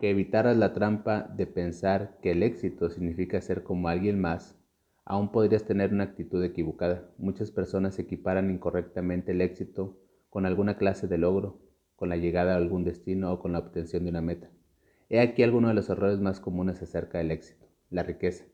Que 0.00 0.10
evitaras 0.10 0.56
la 0.56 0.72
trampa 0.72 1.32
de 1.36 1.46
pensar 1.46 2.18
que 2.20 2.32
el 2.32 2.42
éxito 2.42 2.90
significa 2.90 3.40
ser 3.40 3.62
como 3.62 3.86
alguien 3.86 4.20
más, 4.20 4.58
aún 5.04 5.30
podrías 5.30 5.62
tener 5.62 5.92
una 5.92 6.02
actitud 6.02 6.42
equivocada. 6.42 7.08
Muchas 7.18 7.52
personas 7.52 7.96
equiparan 8.00 8.50
incorrectamente 8.50 9.30
el 9.30 9.42
éxito 9.42 9.96
con 10.28 10.44
alguna 10.44 10.76
clase 10.76 11.06
de 11.06 11.18
logro, 11.18 11.60
con 11.94 12.08
la 12.08 12.16
llegada 12.16 12.54
a 12.54 12.56
algún 12.56 12.82
destino 12.82 13.32
o 13.32 13.38
con 13.38 13.52
la 13.52 13.60
obtención 13.60 14.02
de 14.02 14.10
una 14.10 14.22
meta. 14.22 14.50
He 15.08 15.20
aquí 15.20 15.44
alguno 15.44 15.68
de 15.68 15.74
los 15.74 15.88
errores 15.88 16.18
más 16.18 16.40
comunes 16.40 16.82
acerca 16.82 17.18
del 17.18 17.30
éxito, 17.30 17.68
la 17.90 18.02
riqueza. 18.02 18.44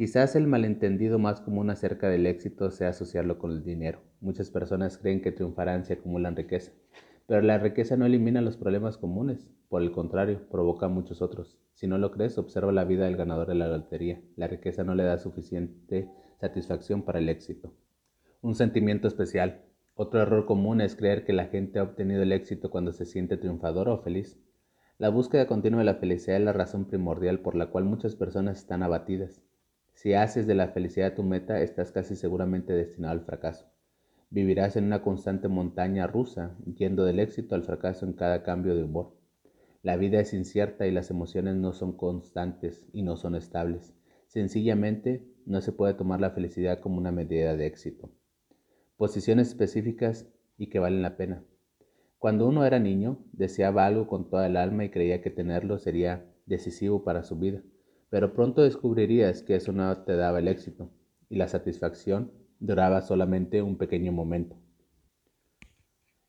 Quizás 0.00 0.34
el 0.34 0.46
malentendido 0.46 1.18
más 1.18 1.42
común 1.42 1.68
acerca 1.68 2.08
del 2.08 2.24
éxito 2.24 2.70
sea 2.70 2.88
asociarlo 2.88 3.38
con 3.38 3.50
el 3.50 3.62
dinero. 3.62 4.00
Muchas 4.22 4.50
personas 4.50 4.96
creen 4.96 5.20
que 5.20 5.30
triunfarán 5.30 5.84
si 5.84 5.92
acumulan 5.92 6.36
riqueza, 6.36 6.72
pero 7.26 7.42
la 7.42 7.58
riqueza 7.58 7.98
no 7.98 8.06
elimina 8.06 8.40
los 8.40 8.56
problemas 8.56 8.96
comunes, 8.96 9.46
por 9.68 9.82
el 9.82 9.92
contrario, 9.92 10.48
provoca 10.50 10.88
muchos 10.88 11.20
otros. 11.20 11.58
Si 11.74 11.86
no 11.86 11.98
lo 11.98 12.12
crees, 12.12 12.38
observa 12.38 12.72
la 12.72 12.86
vida 12.86 13.04
del 13.04 13.18
ganador 13.18 13.48
de 13.48 13.56
la 13.56 13.68
lotería. 13.68 14.22
La 14.36 14.48
riqueza 14.48 14.84
no 14.84 14.94
le 14.94 15.02
da 15.02 15.18
suficiente 15.18 16.08
satisfacción 16.40 17.02
para 17.02 17.18
el 17.18 17.28
éxito. 17.28 17.74
Un 18.40 18.54
sentimiento 18.54 19.06
especial. 19.06 19.66
Otro 19.96 20.22
error 20.22 20.46
común 20.46 20.80
es 20.80 20.96
creer 20.96 21.26
que 21.26 21.34
la 21.34 21.48
gente 21.48 21.78
ha 21.78 21.82
obtenido 21.82 22.22
el 22.22 22.32
éxito 22.32 22.70
cuando 22.70 22.94
se 22.94 23.04
siente 23.04 23.36
triunfador 23.36 23.90
o 23.90 23.98
feliz. 23.98 24.40
La 24.96 25.10
búsqueda 25.10 25.46
continua 25.46 25.80
de 25.80 25.84
la 25.84 25.96
felicidad 25.96 26.38
es 26.38 26.42
la 26.42 26.54
razón 26.54 26.86
primordial 26.86 27.40
por 27.40 27.54
la 27.54 27.66
cual 27.66 27.84
muchas 27.84 28.16
personas 28.16 28.60
están 28.60 28.82
abatidas. 28.82 29.42
Si 30.00 30.14
haces 30.14 30.46
de 30.46 30.54
la 30.54 30.68
felicidad 30.68 31.12
tu 31.12 31.22
meta, 31.22 31.60
estás 31.60 31.92
casi 31.92 32.16
seguramente 32.16 32.72
destinado 32.72 33.12
al 33.12 33.20
fracaso. 33.20 33.66
Vivirás 34.30 34.76
en 34.76 34.84
una 34.84 35.02
constante 35.02 35.46
montaña 35.46 36.06
rusa, 36.06 36.56
yendo 36.74 37.04
del 37.04 37.20
éxito 37.20 37.54
al 37.54 37.64
fracaso 37.64 38.06
en 38.06 38.14
cada 38.14 38.42
cambio 38.42 38.74
de 38.74 38.84
humor. 38.84 39.14
La 39.82 39.98
vida 39.98 40.18
es 40.18 40.32
incierta 40.32 40.86
y 40.86 40.90
las 40.90 41.10
emociones 41.10 41.56
no 41.56 41.74
son 41.74 41.98
constantes 41.98 42.88
y 42.94 43.02
no 43.02 43.18
son 43.18 43.34
estables. 43.34 43.92
Sencillamente, 44.26 45.22
no 45.44 45.60
se 45.60 45.72
puede 45.72 45.92
tomar 45.92 46.18
la 46.18 46.30
felicidad 46.30 46.80
como 46.80 46.96
una 46.96 47.12
medida 47.12 47.54
de 47.54 47.66
éxito. 47.66 48.08
Posiciones 48.96 49.48
específicas 49.48 50.26
y 50.56 50.70
que 50.70 50.78
valen 50.78 51.02
la 51.02 51.18
pena. 51.18 51.44
Cuando 52.18 52.48
uno 52.48 52.64
era 52.64 52.78
niño, 52.78 53.18
deseaba 53.32 53.84
algo 53.84 54.06
con 54.06 54.30
toda 54.30 54.46
el 54.46 54.56
alma 54.56 54.82
y 54.82 54.90
creía 54.90 55.20
que 55.20 55.28
tenerlo 55.28 55.76
sería 55.76 56.24
decisivo 56.46 57.04
para 57.04 57.22
su 57.22 57.36
vida, 57.36 57.60
pero 58.10 58.34
pronto 58.34 58.62
descubrirías 58.62 59.42
que 59.42 59.56
eso 59.56 59.72
no 59.72 59.96
te 60.02 60.16
daba 60.16 60.40
el 60.40 60.48
éxito 60.48 60.90
y 61.28 61.36
la 61.36 61.48
satisfacción 61.48 62.32
duraba 62.58 63.00
solamente 63.00 63.62
un 63.62 63.78
pequeño 63.78 64.12
momento. 64.12 64.56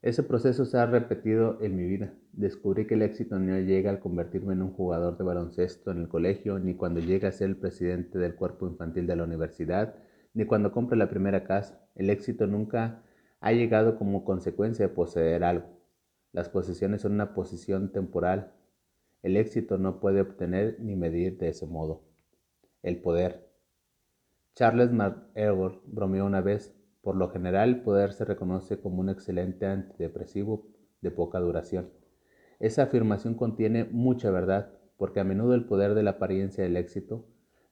Ese 0.01 0.23
proceso 0.23 0.65
se 0.65 0.77
ha 0.77 0.87
repetido 0.87 1.59
en 1.61 1.75
mi 1.75 1.85
vida. 1.85 2.13
Descubrí 2.33 2.87
que 2.87 2.95
el 2.95 3.03
éxito 3.03 3.37
no 3.37 3.59
llega 3.59 3.91
al 3.91 3.99
convertirme 3.99 4.53
en 4.53 4.63
un 4.63 4.71
jugador 4.71 5.17
de 5.17 5.23
baloncesto 5.23 5.91
en 5.91 5.99
el 5.99 6.07
colegio, 6.07 6.57
ni 6.57 6.73
cuando 6.73 6.99
llegue 6.99 7.27
a 7.27 7.31
ser 7.31 7.49
el 7.49 7.57
presidente 7.57 8.17
del 8.17 8.33
cuerpo 8.33 8.67
infantil 8.67 9.05
de 9.05 9.15
la 9.15 9.25
universidad, 9.25 9.95
ni 10.33 10.45
cuando 10.45 10.71
compre 10.71 10.97
la 10.97 11.09
primera 11.09 11.43
casa. 11.43 11.85
El 11.93 12.09
éxito 12.09 12.47
nunca 12.47 13.03
ha 13.41 13.51
llegado 13.51 13.95
como 13.97 14.23
consecuencia 14.23 14.87
de 14.87 14.93
poseer 14.93 15.43
algo. 15.43 15.67
Las 16.31 16.49
posesiones 16.49 17.01
son 17.01 17.11
una 17.11 17.35
posición 17.35 17.91
temporal. 17.91 18.53
El 19.23 19.37
éxito 19.37 19.77
no 19.77 19.99
puede 19.99 20.21
obtener 20.21 20.77
ni 20.79 20.95
medir 20.95 21.37
de 21.37 21.49
ese 21.49 21.67
modo. 21.67 22.01
El 22.81 23.01
poder. 23.01 23.51
Charles 24.55 24.91
McElroy 24.91 25.79
bromeó 25.85 26.25
una 26.25 26.41
vez, 26.41 26.75
por 27.01 27.15
lo 27.15 27.29
general 27.29 27.69
el 27.69 27.81
poder 27.83 28.13
se 28.13 28.25
reconoce 28.25 28.79
como 28.79 28.99
un 28.99 29.09
excelente 29.09 29.65
antidepresivo 29.65 30.67
de 31.01 31.11
poca 31.11 31.39
duración. 31.39 31.91
Esa 32.59 32.83
afirmación 32.83 33.35
contiene 33.35 33.85
mucha 33.85 34.31
verdad, 34.31 34.73
porque 34.97 35.19
a 35.19 35.23
menudo 35.23 35.53
el 35.55 35.65
poder 35.65 35.93
de 35.93 36.03
la 36.03 36.11
apariencia 36.11 36.63
del 36.63 36.77
éxito, 36.77 37.27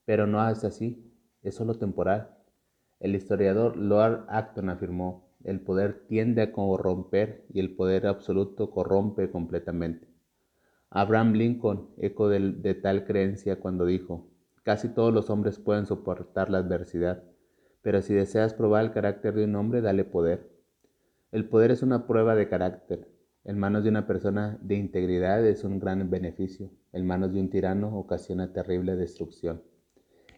pero 0.05 0.25
no 0.25 0.47
es 0.49 0.63
así, 0.63 1.13
es 1.43 1.55
solo 1.55 1.77
temporal. 1.77 2.37
El 2.99 3.15
historiador 3.15 3.77
Lord 3.77 4.25
Acton 4.29 4.69
afirmó, 4.69 5.29
el 5.43 5.61
poder 5.61 6.05
tiende 6.07 6.41
a 6.41 6.51
corromper 6.51 7.45
y 7.53 7.59
el 7.59 7.75
poder 7.75 8.07
absoluto 8.07 8.71
corrompe 8.71 9.31
completamente. 9.31 10.08
Abraham 10.89 11.33
Lincoln 11.33 11.89
eco 11.97 12.29
de, 12.29 12.73
tal 12.75 13.05
creencia 13.05 13.59
cuando 13.59 13.85
dijo, 13.85 14.27
casi 14.63 14.89
todos 14.89 15.13
los 15.13 15.29
hombres 15.29 15.59
pueden 15.59 15.85
soportar 15.85 16.49
la 16.49 16.59
adversidad, 16.59 17.23
pero 17.81 18.01
si 18.01 18.13
deseas 18.13 18.53
probar 18.53 18.85
el 18.85 18.91
carácter 18.91 19.35
de 19.35 19.45
un 19.45 19.55
hombre, 19.55 19.81
dale 19.81 20.03
poder. 20.03 20.49
El 21.31 21.47
poder 21.47 21.71
es 21.71 21.83
una 21.83 22.07
prueba 22.07 22.35
de 22.35 22.49
carácter. 22.49 23.07
En 23.45 23.57
manos 23.57 23.83
de 23.83 23.89
una 23.89 24.07
persona 24.07 24.57
de 24.61 24.75
integridad 24.75 25.45
es 25.45 25.63
un 25.63 25.79
gran 25.79 26.09
beneficio. 26.09 26.71
En 26.91 27.05
manos 27.05 27.33
de 27.33 27.39
un 27.39 27.49
tirano 27.49 27.97
ocasiona 27.97 28.51
terrible 28.51 28.95
destrucción. 28.95 29.61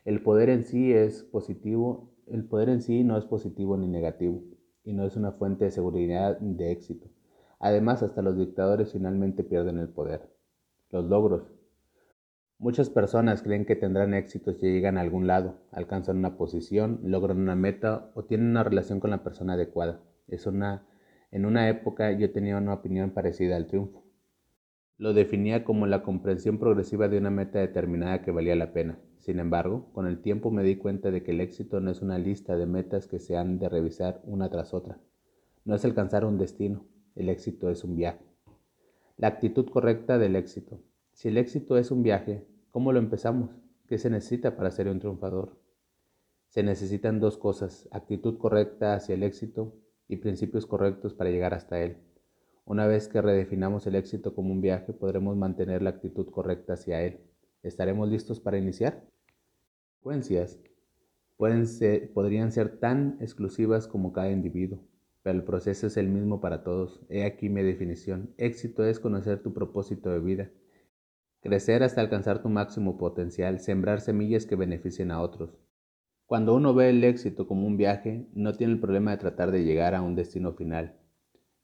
El 0.06 0.22
poder 0.22 0.50
en 0.50 0.64
sí 0.64 0.94
es 0.94 1.24
positivo 1.24 2.12
el 2.32 2.46
poder 2.46 2.70
en 2.70 2.82
sí 2.82 3.04
no 3.04 3.18
es 3.18 3.26
positivo 3.26 3.76
ni 3.76 3.90
negativo, 3.90 4.42
y 4.86 4.94
no 4.94 5.06
es 5.06 5.18
una 5.18 5.34
fuente 5.34 5.66
de 5.66 5.72
seguridad 5.72 6.40
de 6.40 6.72
éxito. 6.72 7.10
Además, 7.60 8.04
hasta 8.04 8.22
los 8.22 8.38
dictadores 8.38 8.94
finalmente 8.94 9.44
pierden 9.44 9.80
el 9.80 9.90
poder. 9.90 10.31
Los 10.92 11.06
logros. 11.06 11.44
Muchas 12.58 12.90
personas 12.90 13.42
creen 13.42 13.66
que 13.66 13.76
tendrán 13.76 14.14
éxito 14.14 14.54
si 14.54 14.68
llegan 14.68 14.98
a 14.98 15.02
algún 15.02 15.26
lado, 15.26 15.56
alcanzan 15.72 16.18
una 16.18 16.38
posición, 16.38 17.00
logran 17.04 17.40
una 17.40 17.56
meta 17.56 18.12
o 18.14 18.26
tienen 18.26 18.50
una 18.50 18.64
relación 18.64 19.00
con 19.00 19.10
la 19.10 19.24
persona 19.24 19.54
adecuada. 19.54 20.02
En 21.32 21.46
una 21.46 21.70
época 21.70 22.12
yo 22.12 22.32
tenía 22.32 22.58
una 22.58 22.74
opinión 22.74 23.12
parecida 23.12 23.56
al 23.56 23.68
triunfo. 23.68 24.04
Lo 24.98 25.14
definía 25.14 25.64
como 25.64 25.88
la 25.88 26.04
comprensión 26.04 26.60
progresiva 26.60 27.08
de 27.08 27.18
una 27.18 27.32
meta 27.32 27.60
determinada 27.60 28.22
que 28.22 28.32
valía 28.32 28.56
la 28.56 28.74
pena, 28.74 29.00
sin 29.22 29.40
embargo, 29.40 29.92
con 29.94 30.08
el 30.08 30.22
tiempo 30.22 30.52
me 30.52 30.64
di 30.64 30.76
cuenta 30.76 31.10
de 31.10 31.24
que 31.24 31.32
el 31.32 31.42
éxito 31.42 31.80
no 31.80 31.92
es 31.92 32.02
una 32.02 32.18
lista 32.18 32.58
de 32.58 32.66
metas 32.66 33.08
que 33.08 33.20
se 33.20 33.38
han 33.38 33.60
de 33.60 33.70
revisar 33.70 34.20
una 34.26 34.50
tras 34.50 34.74
otra. 34.74 35.00
No 35.64 35.74
es 35.74 35.86
alcanzar 35.86 36.26
un 36.26 36.38
destino, 36.38 36.86
el 37.16 37.30
éxito 37.30 37.70
es 37.70 37.84
un 37.84 37.96
viaje. 37.96 38.31
La 39.22 39.28
actitud 39.28 39.70
correcta 39.70 40.18
del 40.18 40.36
éxito. 40.36 40.82
Si 41.14 41.28
el 41.28 41.38
éxito 41.38 41.78
es 41.78 41.92
un 41.92 42.02
viaje, 42.02 42.48
¿cómo 42.72 42.92
lo 42.92 42.98
empezamos? 42.98 43.52
¿Qué 43.86 44.00
se 44.00 44.10
necesita 44.10 44.58
para 44.58 44.72
ser 44.72 44.88
un 44.88 44.98
triunfador? 44.98 45.60
Se 46.48 46.64
necesitan 46.64 47.20
dos 47.20 47.38
cosas, 47.38 47.88
actitud 47.92 48.40
correcta 48.40 48.96
hacia 48.96 49.14
el 49.14 49.22
éxito 49.22 49.76
y 50.08 50.16
principios 50.16 50.66
correctos 50.66 51.14
para 51.14 51.30
llegar 51.30 51.54
hasta 51.54 51.80
él. 51.84 51.98
Una 52.66 52.88
vez 52.88 53.08
que 53.08 53.22
redefinamos 53.22 53.86
el 53.86 53.94
éxito 53.94 54.34
como 54.34 54.52
un 54.52 54.60
viaje, 54.60 54.92
podremos 54.92 55.38
mantener 55.38 55.84
la 55.84 55.92
actitud 55.92 56.28
correcta 56.32 56.74
hacia 56.74 57.04
él. 57.04 57.20
¿Estaremos 57.62 58.10
listos 58.10 58.40
para 58.40 58.58
iniciar? 58.58 59.06
Consecuencias 60.02 60.60
podrían 62.16 62.52
ser 62.52 62.80
tan 62.80 63.18
exclusivas 63.22 63.88
como 63.88 64.14
cada 64.14 64.32
individuo, 64.32 64.80
pero 65.24 65.38
el 65.38 65.44
proceso 65.44 65.88
es 65.88 65.98
el 65.98 66.08
mismo 66.08 66.42
para 66.42 66.64
todos. 66.64 67.02
He 67.10 67.26
aquí 67.26 67.50
mi 67.50 67.62
definición. 67.64 68.34
Éxito 68.38 68.86
es 68.86 69.00
conocer 69.00 69.42
tu 69.42 69.54
propósito 69.54 70.10
de 70.10 70.20
vida, 70.20 70.50
crecer 71.42 71.84
hasta 71.84 72.02
alcanzar 72.02 72.42
tu 72.42 72.50
máximo 72.50 72.98
potencial, 72.98 73.60
sembrar 73.60 74.02
semillas 74.02 74.46
que 74.46 74.56
beneficien 74.56 75.12
a 75.12 75.22
otros. 75.22 75.58
Cuando 76.26 76.56
uno 76.56 76.74
ve 76.74 76.90
el 76.90 77.04
éxito 77.04 77.48
como 77.48 77.68
un 77.68 77.78
viaje, 77.78 78.26
no 78.34 78.54
tiene 78.54 78.74
el 78.74 78.80
problema 78.80 79.12
de 79.12 79.18
tratar 79.18 79.52
de 79.52 79.64
llegar 79.64 79.96
a 79.96 80.02
un 80.02 80.16
destino 80.16 80.54
final, 80.54 80.98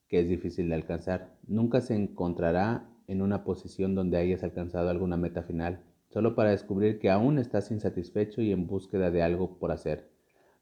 que 0.07 0.19
es 0.19 0.27
difícil 0.27 0.69
de 0.69 0.75
alcanzar. 0.75 1.37
Nunca 1.47 1.79
se 1.79 1.95
encontrará 1.95 2.89
en 3.07 3.21
una 3.21 3.45
posición 3.45 3.95
donde 3.95 4.17
hayas 4.17 4.43
alcanzado 4.43 4.89
alguna 4.89 5.15
meta 5.15 5.41
final, 5.43 5.83
solo 6.09 6.35
para 6.35 6.51
descubrir 6.51 6.99
que 6.99 7.09
aún 7.09 7.39
estás 7.39 7.71
insatisfecho 7.71 8.41
y 8.41 8.51
en 8.51 8.67
búsqueda 8.67 9.09
de 9.09 9.23
algo 9.23 9.57
por 9.57 9.71
hacer. 9.71 10.16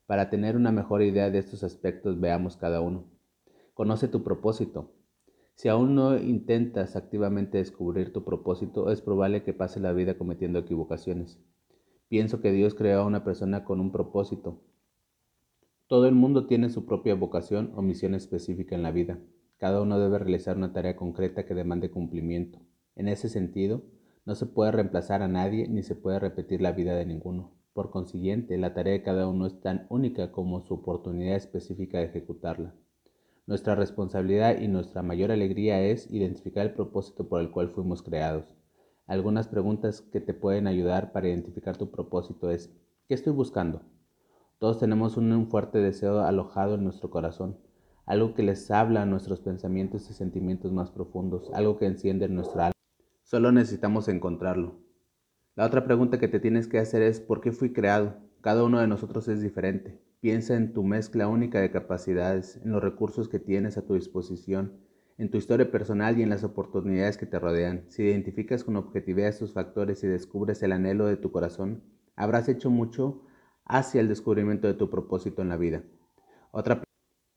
Para 0.05 0.29
tener 0.29 0.55
una 0.55 0.71
mejor 0.71 1.01
idea 1.01 1.31
de 1.31 1.39
estos 1.39 1.63
aspectos, 1.63 2.19
veamos 2.19 2.57
cada 2.57 2.79
uno. 2.81 3.05
Conoce 3.73 4.07
tu 4.07 4.23
propósito. 4.23 4.93
Si 5.55 5.67
aún 5.67 5.95
no 5.95 6.17
intentas 6.17 6.95
activamente 6.95 7.57
descubrir 7.57 8.13
tu 8.13 8.23
propósito, 8.23 8.91
es 8.91 9.01
probable 9.01 9.43
que 9.43 9.53
pase 9.53 9.79
la 9.79 9.93
vida 9.93 10.17
cometiendo 10.17 10.59
equivocaciones. 10.59 11.39
Pienso 12.07 12.39
que 12.39 12.51
Dios 12.51 12.75
creó 12.75 13.01
a 13.01 13.05
una 13.05 13.23
persona 13.23 13.63
con 13.63 13.79
un 13.79 13.91
propósito. 13.91 14.61
Todo 15.87 16.07
el 16.07 16.13
mundo 16.13 16.45
tiene 16.45 16.69
su 16.69 16.85
propia 16.85 17.15
vocación 17.15 17.71
o 17.75 17.81
misión 17.81 18.13
específica 18.13 18.75
en 18.75 18.83
la 18.83 18.91
vida. 18.91 19.19
Cada 19.57 19.81
uno 19.81 19.97
debe 19.97 20.19
realizar 20.19 20.57
una 20.57 20.73
tarea 20.73 20.95
concreta 20.95 21.45
que 21.45 21.55
demande 21.55 21.89
cumplimiento. 21.89 22.59
En 22.95 23.07
ese 23.07 23.29
sentido, 23.29 23.83
no 24.25 24.35
se 24.35 24.45
puede 24.45 24.71
reemplazar 24.71 25.21
a 25.21 25.27
nadie 25.27 25.67
ni 25.67 25.81
se 25.81 25.95
puede 25.95 26.19
repetir 26.19 26.61
la 26.61 26.73
vida 26.73 26.95
de 26.95 27.05
ninguno. 27.05 27.54
Por 27.75 27.91
consiguiente, 27.91 28.57
la 28.57 28.73
tarea 28.73 28.93
de 28.93 29.03
cada 29.03 29.27
uno 29.27 29.45
es 29.45 29.59
tan 29.59 29.85
única 29.89 30.31
como 30.31 30.61
su 30.61 30.75
oportunidad 30.75 31.35
específica 31.35 31.97
de 31.97 32.05
ejecutarla. 32.05 32.73
Nuestra 33.47 33.75
responsabilidad 33.75 34.61
y 34.61 34.69
nuestra 34.69 35.01
mayor 35.01 35.29
alegría 35.29 35.81
es 35.81 36.09
identificar 36.09 36.65
el 36.65 36.73
propósito 36.73 37.27
por 37.27 37.41
el 37.41 37.51
cual 37.51 37.71
fuimos 37.71 38.01
creados. 38.01 38.55
Algunas 39.07 39.49
preguntas 39.49 40.01
que 40.01 40.21
te 40.21 40.33
pueden 40.33 40.67
ayudar 40.67 41.11
para 41.11 41.27
identificar 41.27 41.75
tu 41.75 41.91
propósito 41.91 42.49
es, 42.49 42.73
¿qué 43.09 43.13
estoy 43.13 43.33
buscando? 43.33 43.81
Todos 44.57 44.79
tenemos 44.79 45.17
un 45.17 45.47
fuerte 45.49 45.79
deseo 45.79 46.21
alojado 46.21 46.75
en 46.75 46.85
nuestro 46.85 47.09
corazón 47.09 47.57
algo 48.05 48.35
que 48.35 48.43
les 48.43 48.69
habla 48.69 49.01
a 49.01 49.05
nuestros 49.05 49.41
pensamientos 49.41 50.09
y 50.09 50.13
sentimientos 50.13 50.71
más 50.71 50.91
profundos, 50.91 51.49
algo 51.53 51.77
que 51.77 51.87
enciende 51.87 52.29
nuestra 52.29 52.67
alma. 52.67 52.75
Solo 53.23 53.51
necesitamos 53.51 54.07
encontrarlo. 54.07 54.84
La 55.55 55.65
otra 55.65 55.85
pregunta 55.85 56.19
que 56.19 56.27
te 56.27 56.41
tienes 56.41 56.67
que 56.67 56.79
hacer 56.79 57.01
es 57.01 57.21
¿por 57.21 57.39
qué 57.39 57.53
fui 57.53 57.71
creado? 57.71 58.17
Cada 58.41 58.65
uno 58.65 58.81
de 58.81 58.87
nosotros 58.87 59.29
es 59.29 59.41
diferente. 59.41 60.01
Piensa 60.19 60.53
en 60.57 60.73
tu 60.73 60.83
mezcla 60.83 61.29
única 61.29 61.61
de 61.61 61.71
capacidades, 61.71 62.59
en 62.65 62.73
los 62.73 62.83
recursos 62.83 63.29
que 63.29 63.39
tienes 63.39 63.77
a 63.77 63.85
tu 63.85 63.93
disposición, 63.93 64.73
en 65.17 65.31
tu 65.31 65.37
historia 65.37 65.71
personal 65.71 66.19
y 66.19 66.23
en 66.23 66.29
las 66.29 66.43
oportunidades 66.43 67.15
que 67.15 67.25
te 67.25 67.39
rodean. 67.39 67.85
Si 67.87 68.03
identificas 68.03 68.65
con 68.65 68.75
objetividad 68.75 69.29
estos 69.29 69.53
factores 69.53 70.03
y 70.03 70.07
descubres 70.07 70.61
el 70.61 70.73
anhelo 70.73 71.05
de 71.05 71.15
tu 71.15 71.31
corazón, 71.31 71.83
habrás 72.17 72.49
hecho 72.49 72.69
mucho 72.69 73.23
hacia 73.63 74.01
el 74.01 74.09
descubrimiento 74.09 74.67
de 74.67 74.73
tu 74.73 74.89
propósito 74.89 75.41
en 75.41 75.47
la 75.47 75.55
vida. 75.55 75.83
Otra 76.51 76.83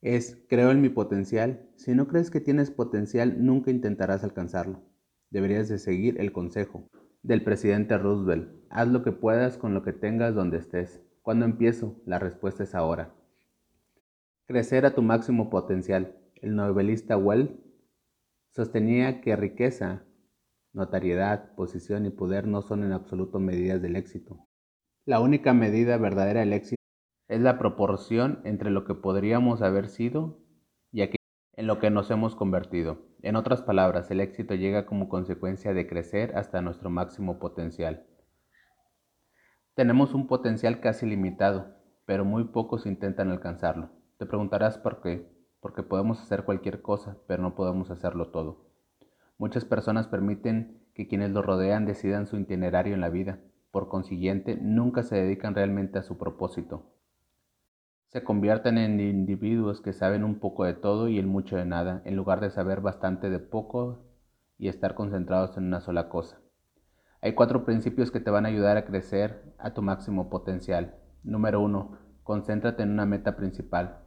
es 0.01 0.43
creo 0.49 0.71
en 0.71 0.81
mi 0.81 0.89
potencial. 0.89 1.69
Si 1.77 1.95
no 1.95 2.09
crees 2.09 2.29
que 2.31 2.41
tienes 2.41 2.69
potencial, 2.69 3.45
nunca 3.45 3.71
intentarás 3.71 4.25
alcanzarlo. 4.25 4.81
Deberías 5.29 5.69
de 5.69 5.79
seguir 5.79 6.19
el 6.19 6.33
consejo 6.33 6.89
del 7.21 7.43
presidente 7.43 7.97
Roosevelt. 7.97 8.49
Haz 8.69 8.87
lo 8.87 9.03
que 9.03 9.11
puedas 9.11 9.57
con 9.57 9.73
lo 9.73 9.83
que 9.83 9.93
tengas 9.93 10.35
donde 10.35 10.57
estés. 10.57 11.01
¿Cuándo 11.21 11.45
empiezo? 11.45 12.01
La 12.05 12.19
respuesta 12.19 12.63
es 12.63 12.75
ahora. 12.75 13.13
Crecer 14.45 14.85
a 14.85 14.95
tu 14.95 15.01
máximo 15.01 15.49
potencial. 15.49 16.15
El 16.35 16.55
novelista 16.55 17.17
Well 17.17 17.59
sostenía 18.51 19.21
que 19.21 19.35
riqueza, 19.35 20.03
notariedad, 20.73 21.53
posición 21.55 22.05
y 22.05 22.09
poder 22.09 22.47
no 22.47 22.61
son 22.61 22.83
en 22.83 22.93
absoluto 22.93 23.39
medidas 23.39 23.81
del 23.81 23.95
éxito. 23.95 24.47
La 25.05 25.19
única 25.19 25.53
medida 25.53 25.97
verdadera 25.97 26.39
del 26.39 26.53
éxito 26.53 26.81
es 27.27 27.41
la 27.41 27.59
proporción 27.59 28.41
entre 28.43 28.71
lo 28.71 28.85
que 28.85 28.95
podríamos 28.95 29.61
haber 29.61 29.87
sido 29.87 30.39
en 31.59 31.67
lo 31.67 31.77
que 31.77 31.89
nos 31.89 32.09
hemos 32.09 32.37
convertido. 32.37 32.99
En 33.21 33.35
otras 33.35 33.61
palabras, 33.61 34.09
el 34.11 34.21
éxito 34.21 34.55
llega 34.55 34.85
como 34.85 35.09
consecuencia 35.09 35.73
de 35.73 35.87
crecer 35.87 36.37
hasta 36.37 36.61
nuestro 36.61 36.89
máximo 36.89 37.37
potencial. 37.37 38.05
Tenemos 39.73 40.13
un 40.13 40.27
potencial 40.27 40.79
casi 40.79 41.05
limitado, 41.05 41.75
pero 42.05 42.23
muy 42.23 42.45
pocos 42.45 42.85
intentan 42.85 43.29
alcanzarlo. 43.29 43.89
Te 44.17 44.25
preguntarás 44.25 44.77
por 44.77 45.01
qué. 45.01 45.29
Porque 45.59 45.83
podemos 45.83 46.21
hacer 46.21 46.45
cualquier 46.45 46.81
cosa, 46.81 47.17
pero 47.27 47.43
no 47.43 47.55
podemos 47.55 47.91
hacerlo 47.91 48.31
todo. 48.31 48.71
Muchas 49.37 49.65
personas 49.65 50.07
permiten 50.07 50.87
que 50.93 51.09
quienes 51.09 51.31
los 51.31 51.45
rodean 51.45 51.85
decidan 51.85 52.25
su 52.25 52.37
itinerario 52.37 52.93
en 52.93 53.01
la 53.01 53.09
vida. 53.09 53.41
Por 53.71 53.89
consiguiente, 53.89 54.57
nunca 54.61 55.03
se 55.03 55.17
dedican 55.17 55.55
realmente 55.55 55.99
a 55.99 56.03
su 56.03 56.17
propósito. 56.17 56.98
Se 58.09 58.23
convierten 58.23 58.79
en 58.79 58.99
individuos 58.99 59.81
que 59.81 59.93
saben 59.93 60.23
un 60.23 60.39
poco 60.39 60.63
de 60.63 60.73
todo 60.73 61.09
y 61.09 61.19
el 61.19 61.27
mucho 61.27 61.57
de 61.57 61.65
nada, 61.65 62.01
en 62.05 62.15
lugar 62.15 62.41
de 62.41 62.49
saber 62.49 62.81
bastante 62.81 63.29
de 63.29 63.37
poco 63.37 64.03
y 64.57 64.67
estar 64.67 64.95
concentrados 64.95 65.55
en 65.57 65.65
una 65.65 65.79
sola 65.79 66.09
cosa. 66.09 66.39
Hay 67.21 67.33
cuatro 67.33 67.65
principios 67.65 68.09
que 68.09 68.19
te 68.19 68.31
van 68.31 68.45
a 68.45 68.49
ayudar 68.49 68.77
a 68.77 68.85
crecer 68.85 69.53
a 69.59 69.75
tu 69.75 69.83
máximo 69.83 70.27
potencial. 70.27 70.95
Número 71.23 71.61
uno, 71.61 71.99
concéntrate 72.23 72.81
en 72.81 72.89
una 72.91 73.05
meta 73.05 73.35
principal. 73.35 73.99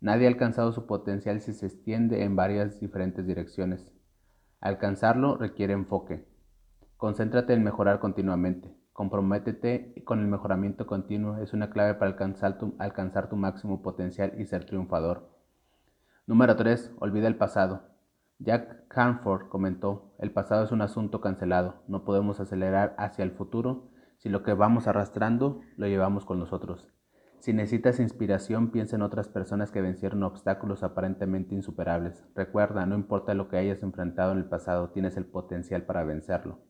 Nadie 0.00 0.26
ha 0.26 0.30
alcanzado 0.30 0.72
su 0.72 0.86
potencial 0.86 1.40
si 1.40 1.54
se 1.54 1.66
extiende 1.66 2.24
en 2.24 2.36
varias 2.36 2.78
diferentes 2.80 3.26
direcciones. 3.26 3.94
Alcanzarlo 4.60 5.38
requiere 5.38 5.72
enfoque. 5.72 6.28
Concéntrate 6.98 7.54
en 7.54 7.64
mejorar 7.64 7.98
continuamente. 7.98 8.77
Comprométete 8.98 9.94
con 10.04 10.18
el 10.18 10.26
mejoramiento 10.26 10.88
continuo. 10.88 11.36
Es 11.36 11.52
una 11.52 11.70
clave 11.70 11.94
para 11.94 12.10
alcanzar 12.10 12.58
tu, 13.28 13.36
máximo 13.36 13.80
potencial 13.80 14.32
y 14.40 14.46
ser 14.46 14.64
triunfador. 14.64 15.30
Número 16.26 16.56
3. 16.56 16.96
Olvida 16.98 17.28
el 17.28 17.36
pasado. 17.36 17.82
Jack 18.40 18.86
Hanford 18.90 19.50
comentó, 19.50 20.16
el 20.18 20.32
pasado 20.32 20.64
es 20.64 20.72
un 20.72 20.82
asunto 20.82 21.20
cancelado. 21.20 21.84
No 21.86 22.04
podemos 22.04 22.40
acelerar 22.40 22.96
hacia 22.98 23.22
el 23.22 23.30
futuro 23.30 23.88
si 24.16 24.30
lo 24.30 24.42
que 24.42 24.52
vamos 24.52 24.88
arrastrando 24.88 25.60
lo 25.76 25.86
llevamos 25.86 26.24
con 26.24 26.40
nosotros. 26.40 26.88
Si 27.38 27.52
necesitas 27.52 28.00
inspiración, 28.00 28.72
piensa 28.72 28.96
en 28.96 29.02
otras 29.02 29.28
personas 29.28 29.70
que 29.70 29.80
vencieron 29.80 30.24
obstáculos 30.24 30.82
aparentemente 30.82 31.54
insuperables. 31.54 32.26
Recuerda, 32.34 32.84
no 32.84 32.96
importa 32.96 33.34
lo 33.34 33.48
que 33.48 33.58
hayas 33.58 33.84
enfrentado 33.84 34.32
en 34.32 34.38
el 34.38 34.48
pasado, 34.48 34.90
tienes 34.90 35.16
el 35.16 35.26
potencial 35.26 35.84
para 35.84 36.02
vencerlo. 36.02 36.67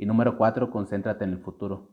Y 0.00 0.06
número 0.06 0.38
4, 0.38 0.70
concéntrate 0.70 1.24
en 1.24 1.32
el 1.32 1.40
futuro. 1.40 1.90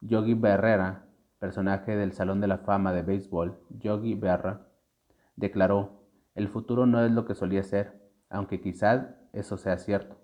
Yogi 0.00 0.34
Berrera, 0.34 1.06
personaje 1.40 1.96
del 1.96 2.12
Salón 2.12 2.40
de 2.40 2.46
la 2.46 2.58
Fama 2.58 2.92
de 2.92 3.02
Béisbol, 3.02 3.58
Yogi 3.70 4.14
Berra, 4.14 4.68
declaró, 5.34 6.04
el 6.36 6.46
futuro 6.46 6.86
no 6.86 7.04
es 7.04 7.10
lo 7.10 7.24
que 7.24 7.34
solía 7.34 7.64
ser, 7.64 8.08
aunque 8.30 8.60
quizás 8.60 9.16
eso 9.32 9.56
sea 9.56 9.78
cierto. 9.78 10.16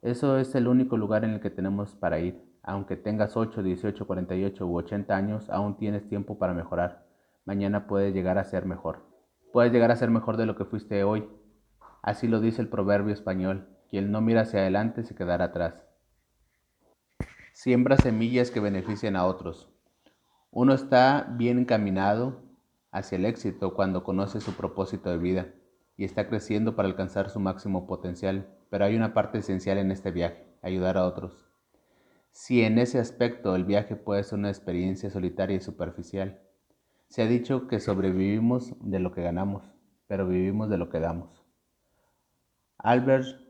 Eso 0.00 0.36
es 0.36 0.52
el 0.56 0.66
único 0.66 0.96
lugar 0.96 1.22
en 1.22 1.30
el 1.30 1.40
que 1.40 1.50
tenemos 1.50 1.94
para 1.94 2.18
ir. 2.18 2.42
Aunque 2.64 2.96
tengas 2.96 3.36
8, 3.36 3.62
18, 3.62 4.04
48 4.04 4.66
u 4.66 4.76
80 4.78 5.14
años, 5.16 5.48
aún 5.48 5.76
tienes 5.76 6.08
tiempo 6.08 6.38
para 6.38 6.54
mejorar. 6.54 7.06
Mañana 7.44 7.86
puedes 7.86 8.12
llegar 8.12 8.38
a 8.38 8.42
ser 8.42 8.66
mejor. 8.66 9.06
Puedes 9.52 9.72
llegar 9.72 9.92
a 9.92 9.96
ser 9.96 10.10
mejor 10.10 10.36
de 10.36 10.46
lo 10.46 10.56
que 10.56 10.64
fuiste 10.64 11.04
hoy. 11.04 11.24
Así 12.02 12.26
lo 12.26 12.40
dice 12.40 12.60
el 12.62 12.68
proverbio 12.68 13.14
español. 13.14 13.68
Quien 13.88 14.10
no 14.10 14.20
mira 14.20 14.40
hacia 14.40 14.58
adelante 14.58 15.04
se 15.04 15.14
quedará 15.14 15.44
atrás. 15.44 15.84
Siembra 17.54 17.98
semillas 17.98 18.50
que 18.50 18.60
beneficien 18.60 19.14
a 19.14 19.26
otros. 19.26 19.68
Uno 20.50 20.72
está 20.72 21.28
bien 21.36 21.58
encaminado 21.58 22.40
hacia 22.90 23.16
el 23.16 23.26
éxito 23.26 23.74
cuando 23.74 24.04
conoce 24.04 24.40
su 24.40 24.54
propósito 24.54 25.10
de 25.10 25.18
vida 25.18 25.48
y 25.98 26.04
está 26.04 26.28
creciendo 26.28 26.74
para 26.74 26.88
alcanzar 26.88 27.28
su 27.28 27.40
máximo 27.40 27.86
potencial, 27.86 28.48
pero 28.70 28.86
hay 28.86 28.96
una 28.96 29.12
parte 29.12 29.38
esencial 29.38 29.76
en 29.76 29.90
este 29.90 30.10
viaje, 30.10 30.46
ayudar 30.62 30.96
a 30.96 31.04
otros. 31.04 31.46
Si 32.30 32.62
en 32.62 32.78
ese 32.78 32.98
aspecto 32.98 33.54
el 33.54 33.64
viaje 33.64 33.96
puede 33.96 34.24
ser 34.24 34.38
una 34.38 34.48
experiencia 34.48 35.10
solitaria 35.10 35.56
y 35.56 35.60
superficial, 35.60 36.40
se 37.08 37.20
ha 37.20 37.26
dicho 37.26 37.68
que 37.68 37.80
sobrevivimos 37.80 38.74
de 38.80 38.98
lo 38.98 39.12
que 39.12 39.22
ganamos, 39.22 39.62
pero 40.06 40.26
vivimos 40.26 40.70
de 40.70 40.78
lo 40.78 40.88
que 40.88 41.00
damos. 41.00 41.44
Albert 42.78 43.41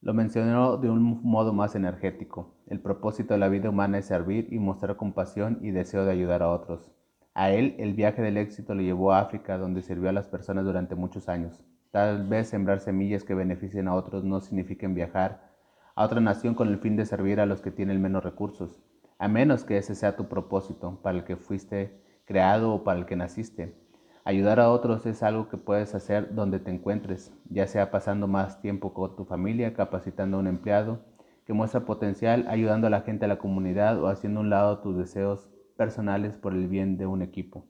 lo 0.00 0.14
mencionó 0.14 0.76
de 0.76 0.90
un 0.90 1.20
modo 1.22 1.52
más 1.52 1.74
energético. 1.74 2.54
El 2.66 2.80
propósito 2.80 3.34
de 3.34 3.40
la 3.40 3.48
vida 3.48 3.70
humana 3.70 3.98
es 3.98 4.06
servir 4.06 4.48
y 4.52 4.58
mostrar 4.58 4.96
compasión 4.96 5.58
y 5.62 5.70
deseo 5.70 6.04
de 6.04 6.12
ayudar 6.12 6.42
a 6.42 6.50
otros. 6.50 6.92
A 7.34 7.50
él, 7.50 7.74
el 7.78 7.94
viaje 7.94 8.22
del 8.22 8.36
éxito 8.36 8.74
lo 8.74 8.82
llevó 8.82 9.12
a 9.12 9.20
África, 9.20 9.58
donde 9.58 9.82
sirvió 9.82 10.08
a 10.08 10.12
las 10.12 10.28
personas 10.28 10.64
durante 10.64 10.94
muchos 10.94 11.28
años. 11.28 11.64
Tal 11.90 12.26
vez 12.26 12.48
sembrar 12.48 12.80
semillas 12.80 13.24
que 13.24 13.34
beneficien 13.34 13.88
a 13.88 13.94
otros 13.94 14.24
no 14.24 14.40
signifiquen 14.40 14.94
viajar 14.94 15.48
a 15.98 16.04
otra 16.04 16.20
nación 16.20 16.54
con 16.54 16.68
el 16.68 16.78
fin 16.78 16.94
de 16.94 17.04
servir 17.04 17.40
a 17.40 17.46
los 17.46 17.60
que 17.60 17.72
tienen 17.72 18.00
menos 18.00 18.22
recursos, 18.22 18.80
a 19.18 19.26
menos 19.26 19.64
que 19.64 19.78
ese 19.78 19.96
sea 19.96 20.14
tu 20.14 20.28
propósito 20.28 21.00
para 21.02 21.18
el 21.18 21.24
que 21.24 21.36
fuiste 21.36 22.00
creado 22.24 22.72
o 22.72 22.84
para 22.84 23.00
el 23.00 23.06
que 23.06 23.16
naciste. 23.16 23.74
Ayudar 24.28 24.60
a 24.60 24.70
otros 24.70 25.06
es 25.06 25.22
algo 25.22 25.48
que 25.48 25.56
puedes 25.56 25.94
hacer 25.94 26.34
donde 26.34 26.60
te 26.60 26.70
encuentres, 26.70 27.32
ya 27.48 27.66
sea 27.66 27.90
pasando 27.90 28.26
más 28.28 28.60
tiempo 28.60 28.92
con 28.92 29.16
tu 29.16 29.24
familia, 29.24 29.72
capacitando 29.72 30.36
a 30.36 30.40
un 30.40 30.46
empleado 30.48 31.00
que 31.46 31.54
muestra 31.54 31.86
potencial, 31.86 32.44
ayudando 32.46 32.86
a 32.88 32.90
la 32.90 33.00
gente 33.00 33.24
a 33.24 33.28
la 33.28 33.38
comunidad 33.38 33.98
o 33.98 34.06
haciendo 34.06 34.40
un 34.40 34.50
lado 34.50 34.80
tus 34.80 34.98
deseos 34.98 35.48
personales 35.78 36.36
por 36.36 36.52
el 36.52 36.68
bien 36.68 36.98
de 36.98 37.06
un 37.06 37.22
equipo. 37.22 37.64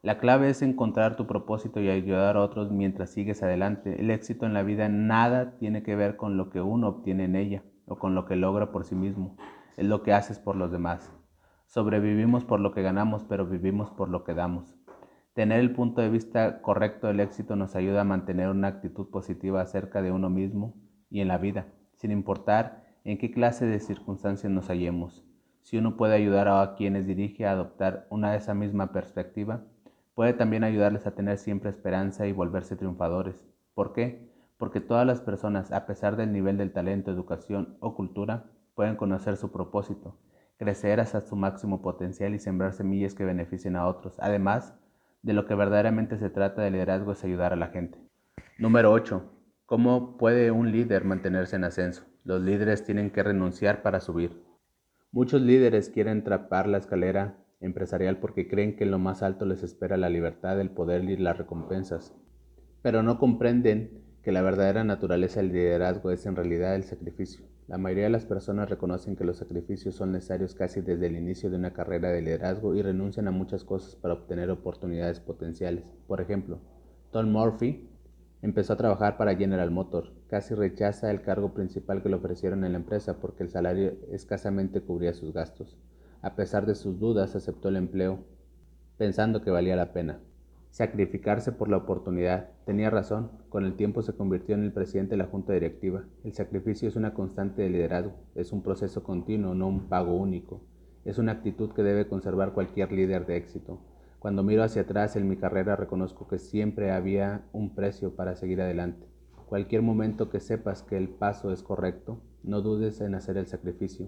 La 0.00 0.16
clave 0.16 0.48
es 0.48 0.62
encontrar 0.62 1.16
tu 1.16 1.26
propósito 1.26 1.82
y 1.82 1.90
ayudar 1.90 2.38
a 2.38 2.40
otros 2.40 2.70
mientras 2.70 3.10
sigues 3.10 3.42
adelante. 3.42 4.00
El 4.00 4.10
éxito 4.10 4.46
en 4.46 4.54
la 4.54 4.62
vida 4.62 4.88
nada 4.88 5.58
tiene 5.58 5.82
que 5.82 5.96
ver 5.96 6.16
con 6.16 6.38
lo 6.38 6.48
que 6.48 6.62
uno 6.62 6.88
obtiene 6.88 7.24
en 7.24 7.36
ella 7.36 7.62
o 7.86 7.98
con 7.98 8.14
lo 8.14 8.24
que 8.24 8.36
logra 8.36 8.72
por 8.72 8.86
sí 8.86 8.94
mismo. 8.94 9.36
Es 9.76 9.84
lo 9.84 10.02
que 10.02 10.14
haces 10.14 10.38
por 10.38 10.56
los 10.56 10.72
demás. 10.72 11.12
Sobrevivimos 11.66 12.46
por 12.46 12.58
lo 12.58 12.72
que 12.72 12.80
ganamos, 12.80 13.22
pero 13.24 13.46
vivimos 13.46 13.90
por 13.90 14.08
lo 14.08 14.24
que 14.24 14.32
damos. 14.32 14.79
Tener 15.34 15.60
el 15.60 15.72
punto 15.72 16.00
de 16.00 16.10
vista 16.10 16.60
correcto 16.60 17.06
del 17.06 17.20
éxito 17.20 17.56
nos 17.56 17.76
ayuda 17.76 18.02
a 18.02 18.04
mantener 18.04 18.48
una 18.48 18.68
actitud 18.68 19.08
positiva 19.10 19.60
acerca 19.60 20.02
de 20.02 20.12
uno 20.12 20.28
mismo 20.30 20.74
y 21.08 21.20
en 21.20 21.28
la 21.28 21.38
vida, 21.38 21.66
sin 21.94 22.10
importar 22.10 22.84
en 23.04 23.18
qué 23.18 23.30
clase 23.30 23.66
de 23.66 23.80
circunstancias 23.80 24.52
nos 24.52 24.68
hallemos. 24.68 25.24
Si 25.62 25.76
uno 25.76 25.96
puede 25.96 26.14
ayudar 26.14 26.48
a 26.48 26.74
quienes 26.74 27.06
dirige 27.06 27.46
a 27.46 27.52
adoptar 27.52 28.06
una 28.10 28.32
de 28.32 28.38
esa 28.38 28.54
misma 28.54 28.92
perspectiva, 28.92 29.62
Puede 30.20 30.34
también 30.34 30.64
ayudarles 30.64 31.06
a 31.06 31.14
tener 31.14 31.38
siempre 31.38 31.70
esperanza 31.70 32.26
y 32.26 32.32
volverse 32.32 32.76
triunfadores. 32.76 33.42
¿Por 33.74 33.94
qué? 33.94 34.28
Porque 34.58 34.82
todas 34.82 35.06
las 35.06 35.22
personas, 35.22 35.72
a 35.72 35.86
pesar 35.86 36.16
del 36.16 36.30
nivel 36.30 36.58
del 36.58 36.74
talento, 36.74 37.10
educación 37.10 37.78
o 37.80 37.94
cultura, 37.94 38.44
pueden 38.74 38.96
conocer 38.96 39.38
su 39.38 39.50
propósito, 39.50 40.18
crecer 40.58 41.00
hasta 41.00 41.22
su 41.22 41.36
máximo 41.36 41.80
potencial 41.80 42.34
y 42.34 42.38
sembrar 42.38 42.74
semillas 42.74 43.14
que 43.14 43.24
beneficien 43.24 43.76
a 43.76 43.86
otros. 43.86 44.18
Además, 44.18 44.74
de 45.22 45.32
lo 45.32 45.46
que 45.46 45.54
verdaderamente 45.54 46.18
se 46.18 46.30
trata 46.30 46.62
de 46.62 46.70
liderazgo 46.70 47.12
es 47.12 47.24
ayudar 47.24 47.52
a 47.52 47.56
la 47.56 47.68
gente. 47.68 47.98
Número 48.58 48.92
8. 48.92 49.22
¿Cómo 49.66 50.16
puede 50.16 50.50
un 50.50 50.72
líder 50.72 51.04
mantenerse 51.04 51.56
en 51.56 51.64
ascenso? 51.64 52.04
Los 52.24 52.42
líderes 52.42 52.84
tienen 52.84 53.10
que 53.10 53.22
renunciar 53.22 53.82
para 53.82 54.00
subir. 54.00 54.42
Muchos 55.12 55.42
líderes 55.42 55.90
quieren 55.90 56.24
trapar 56.24 56.66
la 56.68 56.78
escalera 56.78 57.36
empresarial 57.60 58.18
porque 58.18 58.48
creen 58.48 58.76
que 58.76 58.84
en 58.84 58.90
lo 58.90 58.98
más 58.98 59.22
alto 59.22 59.44
les 59.44 59.62
espera 59.62 59.96
la 59.96 60.08
libertad, 60.08 60.60
el 60.60 60.70
poder 60.70 61.04
y 61.04 61.16
las 61.16 61.38
recompensas, 61.38 62.14
pero 62.82 63.02
no 63.02 63.18
comprenden 63.18 64.02
que 64.22 64.32
la 64.32 64.42
verdadera 64.42 64.84
naturaleza 64.84 65.40
del 65.40 65.52
liderazgo 65.52 66.10
es 66.10 66.26
en 66.26 66.36
realidad 66.36 66.74
el 66.74 66.84
sacrificio. 66.84 67.49
La 67.70 67.78
mayoría 67.78 68.06
de 68.06 68.10
las 68.10 68.26
personas 68.26 68.68
reconocen 68.68 69.14
que 69.14 69.22
los 69.22 69.36
sacrificios 69.36 69.94
son 69.94 70.10
necesarios 70.10 70.56
casi 70.56 70.80
desde 70.80 71.06
el 71.06 71.14
inicio 71.14 71.50
de 71.50 71.56
una 71.56 71.72
carrera 71.72 72.10
de 72.10 72.20
liderazgo 72.20 72.74
y 72.74 72.82
renuncian 72.82 73.28
a 73.28 73.30
muchas 73.30 73.62
cosas 73.62 73.94
para 73.94 74.14
obtener 74.14 74.50
oportunidades 74.50 75.20
potenciales. 75.20 75.94
Por 76.08 76.20
ejemplo, 76.20 76.58
Tom 77.12 77.30
Murphy 77.30 77.88
empezó 78.42 78.72
a 78.72 78.76
trabajar 78.76 79.16
para 79.16 79.36
General 79.36 79.70
Motors. 79.70 80.10
Casi 80.26 80.54
rechaza 80.54 81.12
el 81.12 81.22
cargo 81.22 81.54
principal 81.54 82.02
que 82.02 82.08
le 82.08 82.16
ofrecieron 82.16 82.64
en 82.64 82.72
la 82.72 82.78
empresa 82.78 83.20
porque 83.20 83.44
el 83.44 83.50
salario 83.50 83.92
escasamente 84.10 84.80
cubría 84.80 85.14
sus 85.14 85.32
gastos. 85.32 85.78
A 86.22 86.34
pesar 86.34 86.66
de 86.66 86.74
sus 86.74 86.98
dudas, 86.98 87.36
aceptó 87.36 87.68
el 87.68 87.76
empleo, 87.76 88.24
pensando 88.98 89.42
que 89.42 89.52
valía 89.52 89.76
la 89.76 89.92
pena. 89.92 90.18
Sacrificarse 90.70 91.50
por 91.50 91.68
la 91.68 91.78
oportunidad. 91.78 92.50
Tenía 92.64 92.90
razón, 92.90 93.32
con 93.48 93.64
el 93.64 93.74
tiempo 93.74 94.02
se 94.02 94.12
convirtió 94.12 94.54
en 94.54 94.62
el 94.62 94.72
presidente 94.72 95.10
de 95.10 95.16
la 95.16 95.26
junta 95.26 95.52
directiva. 95.52 96.04
El 96.22 96.32
sacrificio 96.32 96.88
es 96.88 96.94
una 96.94 97.12
constante 97.12 97.62
de 97.62 97.70
liderazgo, 97.70 98.14
es 98.36 98.52
un 98.52 98.62
proceso 98.62 99.02
continuo, 99.02 99.54
no 99.54 99.66
un 99.66 99.88
pago 99.88 100.14
único. 100.14 100.62
Es 101.04 101.18
una 101.18 101.32
actitud 101.32 101.72
que 101.72 101.82
debe 101.82 102.06
conservar 102.06 102.52
cualquier 102.52 102.92
líder 102.92 103.26
de 103.26 103.36
éxito. 103.36 103.80
Cuando 104.20 104.44
miro 104.44 104.62
hacia 104.62 104.82
atrás 104.82 105.16
en 105.16 105.28
mi 105.28 105.36
carrera 105.36 105.74
reconozco 105.74 106.28
que 106.28 106.38
siempre 106.38 106.92
había 106.92 107.42
un 107.52 107.74
precio 107.74 108.14
para 108.14 108.36
seguir 108.36 108.60
adelante. 108.60 109.08
Cualquier 109.46 109.82
momento 109.82 110.30
que 110.30 110.38
sepas 110.38 110.84
que 110.84 110.96
el 110.96 111.08
paso 111.08 111.52
es 111.52 111.64
correcto, 111.64 112.20
no 112.44 112.60
dudes 112.60 113.00
en 113.00 113.16
hacer 113.16 113.36
el 113.38 113.48
sacrificio. 113.48 114.06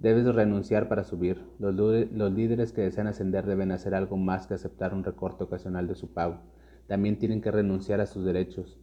Debes 0.00 0.24
renunciar 0.34 0.88
para 0.88 1.04
subir. 1.04 1.44
Los, 1.58 2.32
líderes 2.32 2.72
que 2.72 2.80
desean 2.80 3.06
ascender 3.06 3.44
deben 3.44 3.70
hacer 3.70 3.94
algo 3.94 4.16
más 4.16 4.46
que 4.46 4.54
aceptar 4.54 4.94
un 4.94 5.04
recorte 5.04 5.44
ocasional 5.44 5.86
de 5.86 5.94
su 5.94 6.14
pago. 6.14 6.40
También 6.86 7.18
tienen 7.18 7.42
que 7.42 7.50
renunciar 7.50 8.00
a 8.00 8.06
sus 8.06 8.24
derechos. 8.24 8.78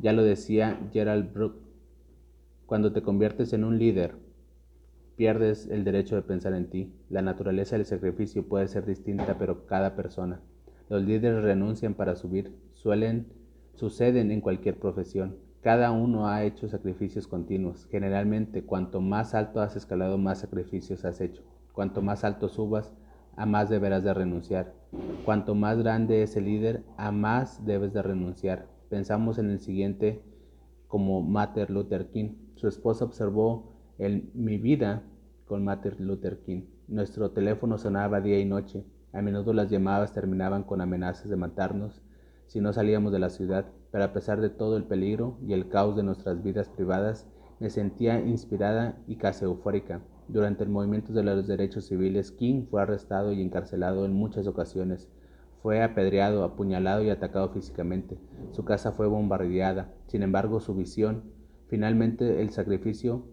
Ya 0.00 0.12
lo 0.12 0.24
decía 0.24 0.80
Gerald 0.92 1.32
Brook, 1.32 1.60
cuando 2.66 2.92
te 2.92 3.02
conviertes 3.02 3.52
en 3.52 3.62
un 3.62 3.78
líder, 3.78 4.16
pierdes 5.14 5.68
el 5.68 5.84
derecho 5.84 6.16
de 6.16 6.22
pensar 6.22 6.54
en 6.54 6.70
ti. 6.70 6.92
La 7.08 7.22
naturaleza 7.22 7.76
del 7.76 7.86
sacrificio 7.86 8.48
puede 8.48 8.66
ser 8.66 8.86
distinta, 8.86 9.38
pero 9.38 9.64
cada 9.64 9.94
persona. 9.94 10.40
Los 10.88 11.04
líderes 11.04 11.44
renuncian 11.44 11.94
para 11.94 12.16
subir. 12.16 12.56
Suelen, 12.72 13.28
suceden 13.74 14.32
en 14.32 14.40
cualquier 14.40 14.76
profesión. 14.76 15.36
Cada 15.62 15.90
uno 15.90 16.26
ha 16.26 16.44
hecho 16.44 16.68
sacrificios 16.68 17.28
continuos. 17.28 17.86
Generalmente, 17.90 18.64
cuanto 18.64 19.02
más 19.02 19.34
alto 19.34 19.60
has 19.60 19.76
escalado, 19.76 20.16
más 20.16 20.38
sacrificios 20.38 21.04
has 21.04 21.20
hecho. 21.20 21.42
Cuanto 21.74 22.00
más 22.00 22.24
alto 22.24 22.48
subas, 22.48 22.94
a 23.36 23.44
más 23.44 23.68
deberás 23.68 24.02
de 24.02 24.14
renunciar. 24.14 24.72
Cuanto 25.26 25.54
más 25.54 25.76
grande 25.76 26.22
es 26.22 26.34
el 26.36 26.46
líder, 26.46 26.82
a 26.96 27.12
más 27.12 27.66
debes 27.66 27.92
de 27.92 28.00
renunciar. 28.00 28.68
Pensamos 28.88 29.36
en 29.36 29.50
el 29.50 29.60
siguiente 29.60 30.22
como 30.88 31.20
Martin 31.20 31.66
Luther 31.68 32.08
King. 32.08 32.36
Su 32.54 32.66
esposa 32.66 33.04
observó 33.04 33.74
el 33.98 34.30
mi 34.32 34.56
vida 34.56 35.02
con 35.46 35.62
Martin 35.62 36.06
Luther 36.06 36.40
King. 36.40 36.62
Nuestro 36.88 37.32
teléfono 37.32 37.76
sonaba 37.76 38.22
día 38.22 38.38
y 38.38 38.46
noche. 38.46 38.86
A 39.12 39.20
menudo 39.20 39.52
las 39.52 39.68
llamadas 39.68 40.14
terminaban 40.14 40.62
con 40.62 40.80
amenazas 40.80 41.28
de 41.28 41.36
matarnos 41.36 42.00
si 42.50 42.60
no 42.60 42.72
salíamos 42.72 43.12
de 43.12 43.20
la 43.20 43.30
ciudad, 43.30 43.66
pero 43.90 44.04
a 44.04 44.12
pesar 44.12 44.40
de 44.40 44.50
todo 44.50 44.76
el 44.76 44.84
peligro 44.84 45.36
y 45.46 45.52
el 45.52 45.68
caos 45.68 45.96
de 45.96 46.02
nuestras 46.02 46.42
vidas 46.42 46.68
privadas, 46.68 47.26
me 47.58 47.70
sentía 47.70 48.20
inspirada 48.20 48.98
y 49.06 49.16
casi 49.16 49.44
eufórica. 49.44 50.00
Durante 50.28 50.64
el 50.64 50.70
movimiento 50.70 51.12
de 51.12 51.22
los 51.24 51.46
derechos 51.46 51.86
civiles, 51.86 52.30
King 52.30 52.66
fue 52.70 52.80
arrestado 52.80 53.32
y 53.32 53.42
encarcelado 53.42 54.04
en 54.04 54.12
muchas 54.12 54.46
ocasiones. 54.46 55.08
Fue 55.62 55.82
apedreado, 55.82 56.44
apuñalado 56.44 57.02
y 57.02 57.10
atacado 57.10 57.50
físicamente. 57.50 58.16
Su 58.52 58.64
casa 58.64 58.92
fue 58.92 59.06
bombardeada. 59.08 59.92
Sin 60.06 60.22
embargo, 60.22 60.60
su 60.60 60.74
visión, 60.74 61.24
finalmente 61.68 62.40
el 62.40 62.50
sacrificio, 62.50 63.24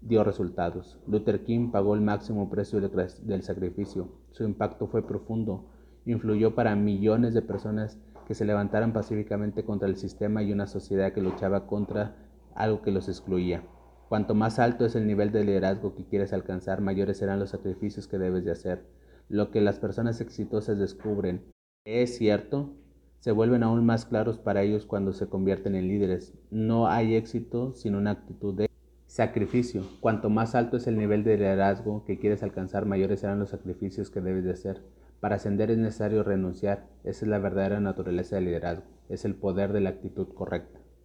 dio 0.00 0.24
resultados. 0.24 0.98
Luther 1.06 1.44
King 1.44 1.70
pagó 1.70 1.94
el 1.94 2.00
máximo 2.00 2.48
precio 2.48 2.80
del 2.80 3.42
sacrificio. 3.42 4.08
Su 4.30 4.44
impacto 4.44 4.86
fue 4.86 5.06
profundo. 5.06 5.66
Influyó 6.06 6.54
para 6.54 6.76
millones 6.76 7.34
de 7.34 7.42
personas 7.42 7.98
que 8.30 8.36
se 8.36 8.44
levantaran 8.44 8.92
pacíficamente 8.92 9.64
contra 9.64 9.88
el 9.88 9.96
sistema 9.96 10.40
y 10.44 10.52
una 10.52 10.68
sociedad 10.68 11.12
que 11.12 11.20
luchaba 11.20 11.66
contra 11.66 12.14
algo 12.54 12.80
que 12.80 12.92
los 12.92 13.08
excluía. 13.08 13.64
Cuanto 14.08 14.36
más 14.36 14.60
alto 14.60 14.86
es 14.86 14.94
el 14.94 15.08
nivel 15.08 15.32
de 15.32 15.42
liderazgo 15.42 15.96
que 15.96 16.04
quieres 16.04 16.32
alcanzar, 16.32 16.80
mayores 16.80 17.18
serán 17.18 17.40
los 17.40 17.50
sacrificios 17.50 18.06
que 18.06 18.18
debes 18.18 18.44
de 18.44 18.52
hacer. 18.52 18.86
Lo 19.28 19.50
que 19.50 19.60
las 19.60 19.80
personas 19.80 20.20
exitosas 20.20 20.78
descubren 20.78 21.42
es 21.84 22.18
cierto, 22.18 22.76
se 23.18 23.32
vuelven 23.32 23.64
aún 23.64 23.84
más 23.84 24.06
claros 24.06 24.38
para 24.38 24.62
ellos 24.62 24.86
cuando 24.86 25.12
se 25.12 25.26
convierten 25.26 25.74
en 25.74 25.88
líderes. 25.88 26.32
No 26.52 26.86
hay 26.86 27.16
éxito 27.16 27.74
sin 27.74 27.96
una 27.96 28.12
actitud 28.12 28.54
de 28.54 28.68
sacrificio. 29.08 29.82
Cuanto 29.98 30.30
más 30.30 30.54
alto 30.54 30.76
es 30.76 30.86
el 30.86 30.96
nivel 30.96 31.24
de 31.24 31.36
liderazgo 31.36 32.04
que 32.04 32.20
quieres 32.20 32.44
alcanzar, 32.44 32.86
mayores 32.86 33.18
serán 33.18 33.40
los 33.40 33.48
sacrificios 33.48 34.08
que 34.08 34.20
debes 34.20 34.44
de 34.44 34.52
hacer. 34.52 34.80
Para 35.20 35.36
ascender 35.36 35.70
es 35.70 35.78
necesario 35.78 36.22
renunciar. 36.22 36.86
Esa 37.04 37.24
es 37.24 37.28
la 37.28 37.38
verdadera 37.38 37.78
naturaleza 37.80 38.36
del 38.36 38.46
liderazgo. 38.46 38.86
Es 39.08 39.24
el 39.24 39.34
poder 39.34 39.72
de 39.72 39.80
la 39.80 39.90
actitud 39.90 40.28
correcta. 40.34 40.79